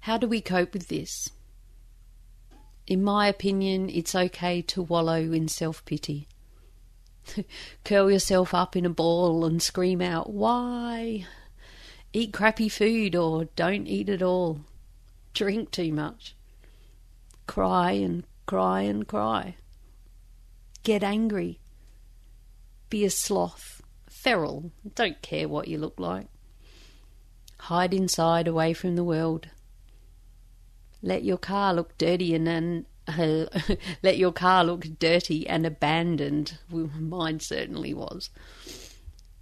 How 0.00 0.18
do 0.18 0.26
we 0.26 0.40
cope 0.40 0.72
with 0.72 0.88
this? 0.88 1.30
In 2.86 3.02
my 3.02 3.28
opinion, 3.28 3.88
it's 3.88 4.14
okay 4.14 4.60
to 4.62 4.82
wallow 4.82 5.32
in 5.32 5.48
self 5.48 5.84
pity. 5.84 6.26
Curl 7.84 8.10
yourself 8.10 8.52
up 8.52 8.74
in 8.74 8.84
a 8.84 8.90
ball 8.90 9.44
and 9.44 9.62
scream 9.62 10.00
out, 10.00 10.32
Why? 10.32 11.26
Eat 12.12 12.32
crappy 12.32 12.68
food 12.68 13.14
or 13.16 13.46
don't 13.56 13.86
eat 13.86 14.08
at 14.08 14.22
all. 14.22 14.60
Drink 15.32 15.70
too 15.70 15.92
much. 15.92 16.34
Cry 17.46 17.92
and 17.92 18.24
cry 18.46 18.82
and 18.82 19.06
cry. 19.06 19.56
Get 20.82 21.02
angry. 21.02 21.58
Be 22.90 23.04
a 23.04 23.10
sloth, 23.10 23.80
feral, 24.10 24.72
don't 24.94 25.22
care 25.22 25.48
what 25.48 25.68
you 25.68 25.78
look 25.78 25.98
like. 25.98 26.26
Hide 27.60 27.94
inside 27.94 28.46
away 28.46 28.74
from 28.74 28.96
the 28.96 29.04
world 29.04 29.48
let 31.02 31.24
your 31.24 31.36
car 31.36 31.74
look 31.74 31.98
dirty 31.98 32.34
and 32.34 32.46
then 32.46 32.86
uh, 33.08 33.46
let 34.02 34.16
your 34.16 34.32
car 34.32 34.64
look 34.64 34.86
dirty 34.98 35.46
and 35.48 35.66
abandoned. 35.66 36.58
Mine 36.70 37.40
certainly 37.40 37.92
was. 37.92 38.30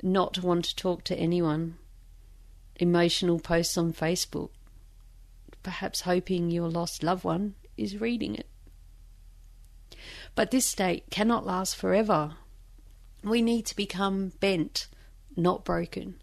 Not 0.03 0.43
want 0.43 0.65
to 0.67 0.77
talk 0.77 1.05
to 1.05 1.17
anyone. 1.17 1.77
Emotional 2.77 3.39
posts 3.39 3.77
on 3.77 3.93
Facebook. 3.93 4.51
Perhaps 5.63 6.03
hoping 6.03 6.51
your 6.51 6.69
lost 6.69 7.03
loved 7.03 7.25
one 7.25 7.55
is 7.77 8.01
reading 8.01 8.35
it. 8.35 8.47
But 10.35 10.51
this 10.51 10.65
state 10.65 11.11
cannot 11.11 11.45
last 11.45 11.77
forever. 11.77 12.37
We 13.23 13.43
need 13.43 13.67
to 13.67 13.77
become 13.77 14.33
bent, 14.41 14.89
not 15.37 15.65
broken. 15.65 16.15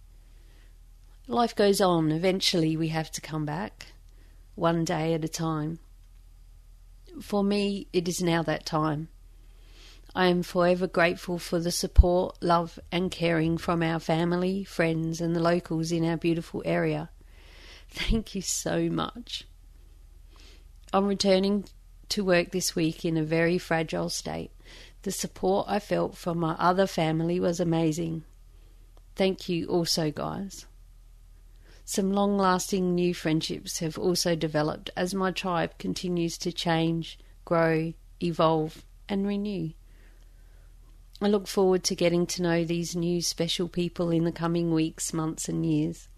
Life 1.28 1.56
goes 1.56 1.80
on. 1.80 2.12
Eventually, 2.12 2.76
we 2.76 2.88
have 2.88 3.12
to 3.12 3.22
come 3.22 3.46
back 3.46 3.88
one 4.58 4.84
day 4.84 5.14
at 5.14 5.24
a 5.24 5.30
time. 5.30 5.80
For 7.22 7.44
me, 7.44 7.88
it 7.94 8.08
is 8.08 8.22
now 8.22 8.42
that 8.44 8.66
time. 8.66 9.08
I 10.16 10.28
am 10.28 10.42
forever 10.42 10.88
grateful 10.88 11.38
for 11.38 11.60
the 11.60 11.72
support, 11.72 12.38
love, 12.42 12.80
and 12.92 13.12
caring 13.12 13.60
from 13.60 13.84
our 13.84 14.00
family, 14.00 14.64
friends, 14.64 15.22
and 15.22 15.36
the 15.36 15.40
locals 15.40 15.92
in 15.92 16.04
our 16.04 16.18
beautiful 16.18 16.64
area. 16.66 17.12
Thank 17.90 18.34
you 18.34 18.42
so 18.42 18.90
much. 18.90 19.46
I'm 20.92 21.06
returning 21.06 21.66
to 22.10 22.26
work 22.26 22.52
this 22.52 22.76
week 22.76 23.06
in 23.06 23.16
a 23.16 23.24
very 23.24 23.60
fragile 23.60 24.10
state. 24.10 24.52
The 25.04 25.12
support 25.12 25.68
I 25.70 25.80
felt 25.80 26.18
from 26.18 26.40
my 26.40 26.54
other 26.54 26.88
family 26.88 27.40
was 27.40 27.60
amazing. 27.60 28.24
Thank 29.16 29.50
you 29.50 29.68
also, 29.68 30.10
guys. 30.10 30.66
Some 31.90 32.12
long 32.12 32.38
lasting 32.38 32.96
new 32.96 33.14
friendships 33.14 33.80
have 33.80 33.98
also 33.98 34.36
developed 34.36 34.90
as 34.98 35.16
my 35.16 35.32
tribe 35.32 35.78
continues 35.78 36.38
to 36.40 36.52
change, 36.52 37.18
grow, 37.46 37.94
evolve, 38.22 38.84
and 39.08 39.26
renew. 39.26 39.72
I 41.22 41.30
look 41.30 41.48
forward 41.48 41.86
to 41.86 41.96
getting 41.96 42.28
to 42.28 42.42
know 42.42 42.66
these 42.66 42.94
new 42.94 43.22
special 43.22 43.70
people 43.70 44.10
in 44.10 44.26
the 44.26 44.34
coming 44.34 44.74
weeks, 44.74 45.14
months, 45.14 45.48
and 45.48 45.66
years. 45.66 46.10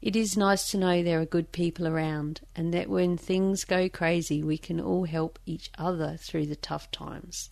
It 0.00 0.16
is 0.16 0.38
nice 0.38 0.70
to 0.70 0.78
know 0.78 1.02
there 1.02 1.20
are 1.20 1.26
good 1.26 1.52
people 1.52 1.86
around 1.86 2.40
and 2.56 2.72
that 2.72 2.88
when 2.88 3.18
things 3.18 3.62
go 3.62 3.90
crazy, 3.90 4.42
we 4.42 4.56
can 4.56 4.80
all 4.80 5.04
help 5.04 5.38
each 5.44 5.70
other 5.76 6.16
through 6.18 6.46
the 6.46 6.56
tough 6.56 6.90
times. 6.90 7.50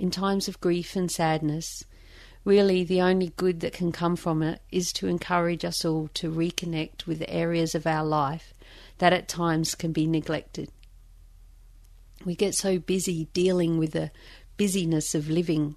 In 0.00 0.10
times 0.10 0.48
of 0.48 0.60
grief 0.60 0.96
and 0.96 1.08
sadness, 1.08 1.84
really 2.44 2.84
the 2.84 3.00
only 3.00 3.32
good 3.36 3.60
that 3.60 3.72
can 3.72 3.92
come 3.92 4.16
from 4.16 4.42
it 4.42 4.60
is 4.70 4.92
to 4.94 5.06
encourage 5.06 5.64
us 5.64 5.84
all 5.84 6.08
to 6.14 6.30
reconnect 6.30 7.06
with 7.06 7.22
areas 7.28 7.74
of 7.74 7.86
our 7.86 8.04
life 8.04 8.54
that 8.98 9.12
at 9.12 9.28
times 9.28 9.74
can 9.74 9.92
be 9.92 10.06
neglected. 10.06 10.70
We 12.24 12.34
get 12.34 12.54
so 12.54 12.78
busy 12.78 13.28
dealing 13.32 13.78
with 13.78 13.92
the 13.92 14.10
busyness 14.56 15.14
of 15.14 15.30
living. 15.30 15.76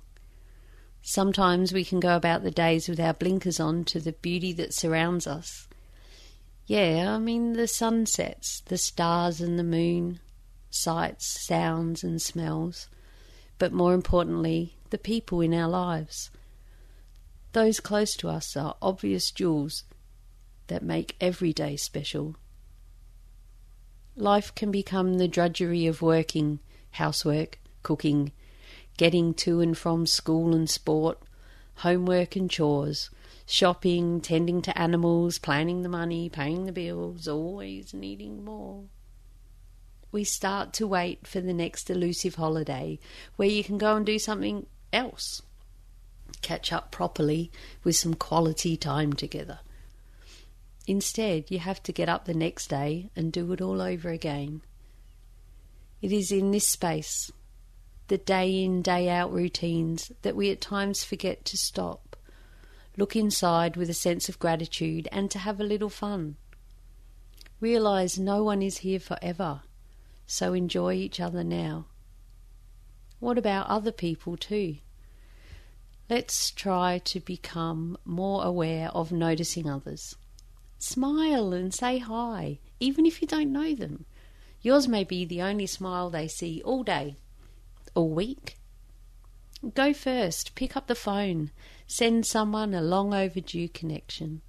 Sometimes 1.02 1.74
we 1.74 1.86
can 1.86 2.00
go 2.00 2.16
about 2.16 2.44
the 2.44 2.52
days 2.52 2.88
with 2.88 3.00
our 3.00 3.14
blinkers 3.14 3.60
on 3.60 3.84
to 3.86 4.00
the 4.00 4.14
beauty 4.14 4.54
that 4.54 4.74
surrounds 4.74 5.28
us. 5.28 5.68
Yeah, 6.66 7.14
I 7.16 7.18
mean 7.18 7.54
the 7.54 7.68
sunsets, 7.68 8.62
the 8.66 8.78
stars 8.78 9.42
and 9.42 9.60
the 9.60 9.64
moon, 9.64 10.20
sights, 10.70 11.46
sounds, 11.46 12.04
and 12.04 12.22
smells, 12.22 12.88
but 13.58 13.74
more 13.74 13.94
importantly, 13.94 14.76
the 14.90 14.98
people 14.98 15.42
in 15.42 15.54
our 15.54 15.68
lives 15.68 16.30
those 17.54 17.80
close 17.80 18.16
to 18.18 18.30
us 18.30 18.58
are 18.58 18.76
obvious 18.82 19.32
jewels 19.32 19.84
that 20.68 20.84
make 20.84 21.16
every 21.22 21.54
day 21.54 21.76
special. 21.76 22.36
Life 24.16 24.54
can 24.56 24.72
become 24.72 25.18
the 25.18 25.28
drudgery 25.28 25.86
of 25.86 26.02
working, 26.02 26.60
housework, 26.92 27.60
cooking, 27.82 28.32
getting 28.98 29.34
to 29.36 29.62
and 29.62 29.78
from 29.78 30.06
school 30.06 30.54
and 30.54 30.70
sport, 30.70 31.20
homework 31.78 32.36
and 32.36 32.50
chores, 32.50 33.10
shopping, 33.46 34.22
tending 34.22 34.62
to 34.64 34.78
animals, 34.78 35.38
planning 35.40 35.82
the 35.82 35.90
money, 35.90 36.30
paying 36.30 36.66
the 36.66 36.72
bills, 36.72 37.28
always 37.28 37.94
needing 37.94 38.44
more. 38.44 38.84
We 40.12 40.24
start 40.24 40.74
to 40.74 40.88
wait 40.88 41.26
for 41.28 41.42
the 41.42 41.54
next 41.54 41.90
elusive 41.90 42.36
holiday 42.36 43.00
where 43.36 43.48
you 43.48 43.64
can 43.64 43.78
go 43.78 43.96
and 43.96 44.06
do 44.06 44.20
something 44.20 44.68
else 44.92 45.42
catch 46.44 46.72
up 46.72 46.92
properly 46.92 47.52
with 47.84 47.96
some 47.96 48.14
quality 48.14 48.78
time 48.78 49.14
together. 49.14 49.60
Instead, 50.86 51.50
you 51.50 51.60
have 51.60 51.82
to 51.84 51.94
get 51.94 52.10
up 52.10 52.26
the 52.26 52.34
next 52.34 52.68
day 52.70 53.10
and 53.16 53.32
do 53.32 53.52
it 53.54 53.62
all 53.62 53.82
over 53.82 54.10
again. 54.10 54.62
It 56.02 56.12
is 56.12 56.32
in 56.32 56.52
this 56.52 56.68
space, 56.68 57.32
the 58.10 58.18
day 58.18 58.64
in, 58.64 58.82
day 58.82 59.10
out 59.10 59.32
routines 59.32 60.12
that 60.24 60.36
we 60.36 60.52
at 60.52 60.60
times 60.60 61.04
forget 61.04 61.46
to 61.46 61.58
stop, 61.58 62.18
look 62.98 63.16
inside 63.16 63.78
with 63.78 63.90
a 63.90 63.94
sense 63.94 64.28
of 64.28 64.40
gratitude, 64.40 65.08
and 65.12 65.32
to 65.32 65.40
have 65.40 65.62
a 65.62 65.64
little 65.64 65.90
fun. 65.90 66.36
Realize 67.62 68.20
no 68.20 68.44
one 68.44 68.62
is 68.62 68.80
here 68.80 69.00
forever, 69.00 69.62
so 70.28 70.52
enjoy 70.52 70.94
each 70.96 71.22
other 71.22 71.46
now. 71.46 71.86
What 73.20 73.38
about 73.38 73.68
other 73.68 73.94
people 73.94 74.36
too? 74.36 74.80
Let's 76.10 76.52
try 76.52 77.00
to 77.06 77.20
become 77.20 77.98
more 78.04 78.44
aware 78.44 78.90
of 78.90 79.12
noticing 79.12 79.70
others. 79.70 80.16
Smile 80.78 81.54
and 81.54 81.74
say 81.74 82.00
hi, 82.00 82.60
even 82.80 83.06
if 83.06 83.22
you 83.22 83.28
don't 83.28 83.54
know 83.54 83.74
them. 83.74 84.06
Yours 84.62 84.88
may 84.88 85.06
be 85.06 85.24
the 85.24 85.42
only 85.42 85.66
smile 85.66 86.10
they 86.10 86.28
see 86.28 86.62
all 86.64 86.84
day, 86.84 87.16
all 87.96 88.10
week. 88.10 88.58
Go 89.74 89.94
first, 89.94 90.56
pick 90.56 90.76
up 90.76 90.88
the 90.88 90.96
phone, 90.96 91.52
send 91.88 92.26
someone 92.26 92.74
a 92.74 92.82
long 92.82 93.14
overdue 93.14 93.70
connection. 93.70 94.42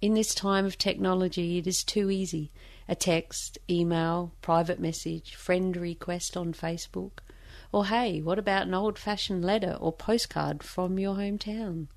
In 0.00 0.14
this 0.14 0.32
time 0.32 0.64
of 0.64 0.78
technology, 0.78 1.58
it 1.58 1.66
is 1.66 1.82
too 1.82 2.08
easy. 2.10 2.52
A 2.88 2.94
text, 2.94 3.58
email, 3.68 4.32
private 4.42 4.78
message, 4.78 5.34
friend 5.34 5.76
request 5.76 6.36
on 6.36 6.52
Facebook. 6.52 7.18
Or 7.76 7.84
hey, 7.84 8.22
what 8.22 8.38
about 8.38 8.66
an 8.66 8.72
old 8.72 8.98
fashioned 8.98 9.44
letter 9.44 9.76
or 9.78 9.92
postcard 9.92 10.62
from 10.62 10.98
your 10.98 11.16
hometown? 11.16 11.88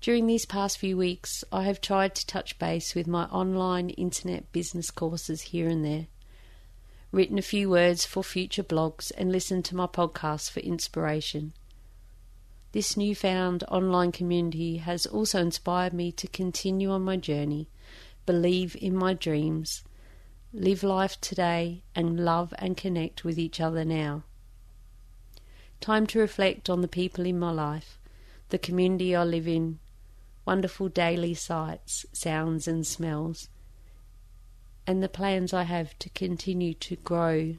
During 0.00 0.28
these 0.28 0.46
past 0.46 0.78
few 0.78 0.96
weeks, 0.96 1.42
I 1.50 1.64
have 1.64 1.80
tried 1.80 2.14
to 2.14 2.24
touch 2.24 2.56
base 2.60 2.94
with 2.94 3.08
my 3.08 3.24
online 3.24 3.90
internet 3.90 4.52
business 4.52 4.92
courses 4.92 5.40
here 5.40 5.68
and 5.68 5.84
there, 5.84 6.06
written 7.10 7.36
a 7.36 7.42
few 7.42 7.68
words 7.68 8.06
for 8.06 8.22
future 8.22 8.62
blogs, 8.62 9.10
and 9.18 9.32
listened 9.32 9.64
to 9.64 9.74
my 9.74 9.88
podcasts 9.88 10.48
for 10.48 10.60
inspiration. 10.60 11.52
This 12.70 12.96
newfound 12.96 13.64
online 13.66 14.12
community 14.12 14.76
has 14.76 15.04
also 15.04 15.40
inspired 15.40 15.92
me 15.92 16.12
to 16.12 16.28
continue 16.28 16.92
on 16.92 17.02
my 17.02 17.16
journey, 17.16 17.68
believe 18.24 18.76
in 18.80 18.94
my 18.94 19.14
dreams, 19.14 19.82
live 20.52 20.82
life 20.82 21.20
today, 21.20 21.82
and 21.94 22.24
love 22.24 22.52
and 22.58 22.76
connect 22.76 23.24
with 23.24 23.38
each 23.38 23.60
other 23.60 23.84
now. 23.84 24.24
Time 25.80 26.06
to 26.08 26.18
reflect 26.18 26.68
on 26.68 26.80
the 26.80 26.88
people 26.88 27.24
in 27.24 27.38
my 27.38 27.52
life, 27.52 28.00
the 28.48 28.58
community 28.58 29.14
I 29.14 29.22
live 29.22 29.46
in, 29.46 29.78
wonderful 30.44 30.88
daily 30.88 31.34
sights, 31.34 32.04
sounds, 32.12 32.66
and 32.66 32.84
smells, 32.84 33.48
and 34.88 35.00
the 35.00 35.08
plans 35.08 35.52
I 35.54 35.62
have 35.62 35.96
to 36.00 36.08
continue 36.10 36.74
to 36.74 36.96
grow 36.96 37.54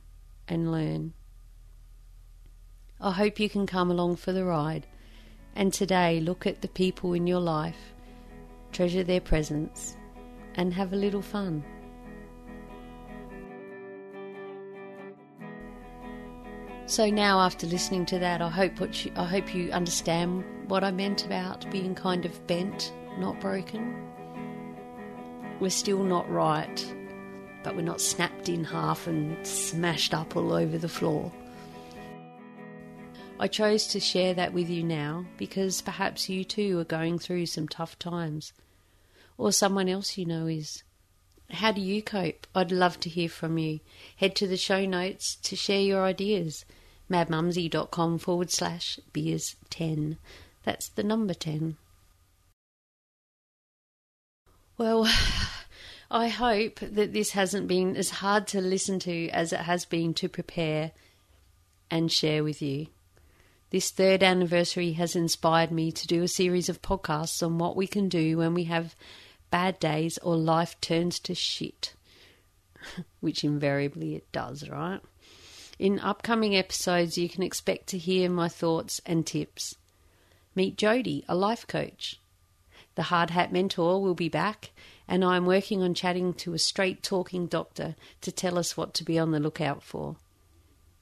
and 0.49 0.69
learn. 0.69 1.13
I 2.99 3.12
hope 3.13 3.39
you 3.39 3.49
can 3.49 3.65
come 3.65 3.89
along 3.89 4.17
for 4.17 4.34
the 4.34 4.43
ride 4.43 4.86
and 5.56 5.73
today 5.73 6.19
look 6.19 6.45
at 6.45 6.62
the 6.62 6.67
people 6.67 7.13
in 7.13 7.25
your 7.25 7.39
life, 7.39 7.93
treasure 8.73 9.04
their 9.04 9.21
presence, 9.21 9.95
and 10.56 10.73
have 10.73 10.91
a 10.91 10.97
little 10.97 11.21
fun. 11.21 11.63
So 16.91 17.10
now, 17.10 17.39
after 17.39 17.65
listening 17.67 18.06
to 18.08 18.19
that, 18.19 18.41
I 18.41 18.49
hope 18.49 18.82
what 18.82 19.06
you, 19.06 19.13
I 19.15 19.23
hope 19.23 19.56
you 19.56 19.71
understand 19.71 20.43
what 20.67 20.84
I 20.84 20.91
meant 20.91 21.25
about 21.25 21.71
being 21.71 21.95
kind 21.95 22.25
of 22.25 22.45
bent, 22.47 22.91
not 23.17 23.39
broken. 23.39 23.95
We're 25.62 25.69
still 25.69 26.04
not 26.04 26.30
right, 26.30 26.93
but 27.63 27.77
we're 27.77 27.82
not 27.82 28.01
snapped 28.01 28.49
in 28.49 28.65
half 28.65 29.08
and 29.08 29.47
smashed 29.47 30.13
up 30.13 30.36
all 30.36 30.51
over 30.51 30.77
the 30.77 30.89
floor. 30.89 31.32
I 33.39 33.47
chose 33.47 33.88
to 33.88 34.01
share 34.01 34.34
that 34.34 34.51
with 34.51 34.69
you 34.69 34.84
now 34.84 35.25
because 35.38 35.82
perhaps 35.82 36.27
you 36.27 36.43
too 36.43 36.77
are 36.77 36.84
going 36.84 37.19
through 37.19 37.45
some 37.45 37.69
tough 37.69 37.97
times, 37.99 38.51
or 39.38 39.54
someone 39.54 39.88
else 39.88 40.17
you 40.17 40.25
know 40.25 40.45
is. 40.45 40.84
How 41.51 41.71
do 41.71 41.80
you 41.80 42.04
cope? 42.04 42.47
I'd 42.54 42.73
love 42.73 42.99
to 42.99 43.10
hear 43.10 43.30
from 43.30 43.58
you. 43.58 43.80
Head 44.17 44.36
to 44.36 44.45
the 44.45 44.58
show 44.58 44.86
notes 44.86 45.38
to 45.38 45.56
share 45.56 45.80
your 45.80 46.04
ideas 46.04 46.65
madmumsy.com 47.12 48.17
forward 48.17 48.52
slash 48.52 49.00
beers 49.12 49.56
10. 49.69 50.17
That's 50.63 50.89
the 50.89 51.04
number 51.04 51.34
10. 51.34 51.78
Well, 54.78 55.08
I 56.12 56.28
hope 56.28 56.80
that 56.80 57.13
this 57.13 57.32
hasn't 57.32 57.67
been 57.67 57.95
as 57.95 58.10
hard 58.10 58.47
to 58.47 58.62
listen 58.62 59.00
to 59.00 59.30
as 59.30 59.54
it 59.54 59.62
has 59.62 59.86
been 59.86 60.13
to 60.15 60.30
prepare 60.30 60.91
and 61.89 62.12
share 62.12 62.43
with 62.43 62.62
you. 62.62 62.88
This 63.69 63.91
third 63.91 64.21
anniversary 64.21 64.93
has 64.93 65.15
inspired 65.15 65.71
me 65.71 65.91
to 65.93 66.08
do 66.08 66.24
a 66.24 66.28
series 66.28 66.67
of 66.67 66.82
podcasts 66.82 67.41
on 67.41 67.58
what 67.58 67.78
we 67.78 67.88
can 67.88 68.10
do 68.10 68.38
when 68.38 68.54
we 68.54 68.65
have 68.65 68.95
bad 69.50 69.80
days 69.80 70.17
or 70.17 70.36
life 70.36 70.80
turns 70.82 71.19
to 71.19 71.36
shit, 71.36 71.93
which 73.21 73.43
invariably 73.43 74.15
it 74.15 74.30
does, 74.32 74.67
right? 74.67 75.00
In 75.82 75.98
upcoming 75.98 76.56
episodes, 76.56 77.17
you 77.17 77.28
can 77.28 77.41
expect 77.41 77.88
to 77.88 77.98
hear 77.98 78.30
my 78.30 78.48
thoughts 78.48 79.02
and 79.04 79.26
tips. 79.26 79.78
Meet 80.54 80.78
Jody, 80.78 81.26
a 81.28 81.34
life 81.34 81.65
coach. 81.65 82.20
The 82.94 83.10
Hard 83.10 83.32
Hat 83.32 83.52
Mentor 83.52 84.00
will 84.00 84.13
be 84.13 84.30
back, 84.30 84.70
and 85.08 85.26
I 85.26 85.38
am 85.38 85.48
working 85.48 85.82
on 85.82 85.96
chatting 85.96 86.36
to 86.36 86.54
a 86.54 86.60
straight 86.60 87.02
talking 87.02 87.48
doctor 87.48 87.96
to 88.22 88.32
tell 88.32 88.60
us 88.60 88.78
what 88.78 88.94
to 88.94 89.04
be 89.04 89.17
on 89.17 89.32
the 89.32 89.39
lookout 89.39 89.82
for. 89.82 90.17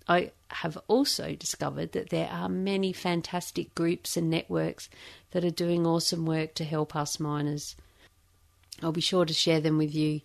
I 0.08 0.32
have 0.48 0.78
also 0.88 1.36
discovered 1.36 1.92
that 1.92 2.10
there 2.10 2.30
are 2.30 2.48
many 2.48 2.94
fantastic 2.94 3.76
groups 3.76 4.16
and 4.16 4.30
networks 4.30 4.88
that 5.32 5.44
are 5.44 5.50
doing 5.50 5.86
awesome 5.86 6.26
work 6.26 6.54
to 6.54 6.64
help 6.64 6.96
us 6.96 7.20
miners. 7.20 7.76
I'll 8.82 8.94
be 8.94 9.02
sure 9.02 9.26
to 9.26 9.34
share 9.34 9.60
them 9.60 9.78
with 9.78 9.94
you 9.94 10.22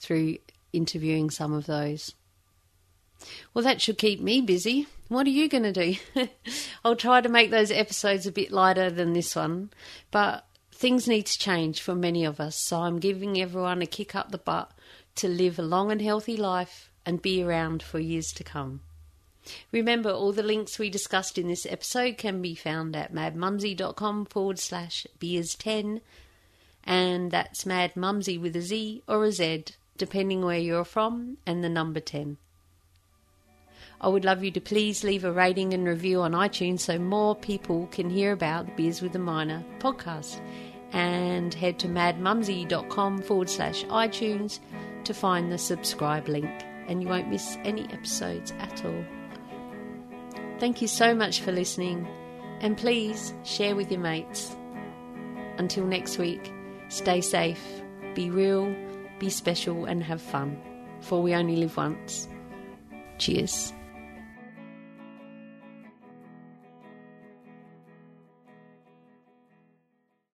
through 0.00 0.38
interviewing 0.72 1.30
some 1.30 1.52
of 1.52 1.66
those. 1.66 2.14
Well, 3.54 3.64
that 3.64 3.80
should 3.80 3.98
keep 3.98 4.20
me 4.20 4.40
busy. 4.40 4.86
What 5.08 5.26
are 5.26 5.30
you 5.30 5.48
going 5.48 5.70
to 5.70 5.72
do? 5.72 5.96
I'll 6.84 6.96
try 6.96 7.20
to 7.20 7.28
make 7.28 7.50
those 7.50 7.70
episodes 7.70 8.26
a 8.26 8.32
bit 8.32 8.50
lighter 8.50 8.90
than 8.90 9.12
this 9.12 9.36
one, 9.36 9.70
but 10.10 10.46
things 10.72 11.06
need 11.06 11.26
to 11.26 11.38
change 11.38 11.80
for 11.80 11.94
many 11.94 12.24
of 12.24 12.40
us, 12.40 12.56
so 12.56 12.80
I'm 12.80 12.98
giving 12.98 13.40
everyone 13.40 13.82
a 13.82 13.86
kick 13.86 14.14
up 14.14 14.30
the 14.30 14.38
butt 14.38 14.72
to 15.16 15.28
live 15.28 15.58
a 15.58 15.62
long 15.62 15.92
and 15.92 16.00
healthy 16.00 16.36
life 16.36 16.90
and 17.04 17.20
be 17.20 17.42
around 17.42 17.82
for 17.82 17.98
years 17.98 18.32
to 18.32 18.44
come. 18.44 18.80
Remember, 19.70 20.10
all 20.10 20.32
the 20.32 20.42
links 20.42 20.78
we 20.78 20.88
discussed 20.88 21.36
in 21.36 21.48
this 21.48 21.66
episode 21.66 22.16
can 22.16 22.40
be 22.40 22.54
found 22.54 22.94
at 22.94 23.12
madmumsy.com 23.12 24.26
forward 24.26 24.58
slash 24.58 25.06
beers10, 25.20 26.00
and 26.84 27.30
that's 27.30 27.64
madmumsy 27.64 28.40
with 28.40 28.56
a 28.56 28.62
Z 28.62 29.02
or 29.08 29.24
a 29.24 29.32
Z, 29.32 29.64
depending 29.98 30.44
where 30.44 30.58
you're 30.58 30.84
from, 30.84 31.38
and 31.44 31.62
the 31.62 31.68
number 31.68 32.00
10. 32.00 32.36
I 34.02 34.08
would 34.08 34.24
love 34.24 34.42
you 34.42 34.50
to 34.50 34.60
please 34.60 35.04
leave 35.04 35.24
a 35.24 35.32
rating 35.32 35.72
and 35.72 35.86
review 35.86 36.22
on 36.22 36.32
iTunes 36.32 36.80
so 36.80 36.98
more 36.98 37.36
people 37.36 37.86
can 37.92 38.10
hear 38.10 38.32
about 38.32 38.76
Beers 38.76 39.00
with 39.00 39.14
a 39.14 39.20
Miner 39.20 39.64
podcast. 39.78 40.40
And 40.92 41.54
head 41.54 41.78
to 41.78 41.88
madmumsy.com 41.88 43.22
forward 43.22 43.48
slash 43.48 43.84
iTunes 43.84 44.58
to 45.04 45.14
find 45.14 45.50
the 45.50 45.56
subscribe 45.56 46.28
link, 46.28 46.50
and 46.88 47.00
you 47.00 47.08
won't 47.08 47.30
miss 47.30 47.56
any 47.64 47.84
episodes 47.92 48.52
at 48.58 48.84
all. 48.84 49.04
Thank 50.58 50.82
you 50.82 50.88
so 50.88 51.14
much 51.14 51.40
for 51.40 51.52
listening, 51.52 52.06
and 52.60 52.76
please 52.76 53.32
share 53.44 53.74
with 53.74 53.90
your 53.90 54.00
mates. 54.00 54.54
Until 55.58 55.86
next 55.86 56.18
week, 56.18 56.52
stay 56.88 57.20
safe, 57.20 57.62
be 58.14 58.30
real, 58.30 58.74
be 59.18 59.30
special, 59.30 59.86
and 59.86 60.02
have 60.02 60.20
fun, 60.20 60.60
for 61.00 61.22
we 61.22 61.34
only 61.34 61.56
live 61.56 61.76
once. 61.76 62.28
Cheers. 63.18 63.72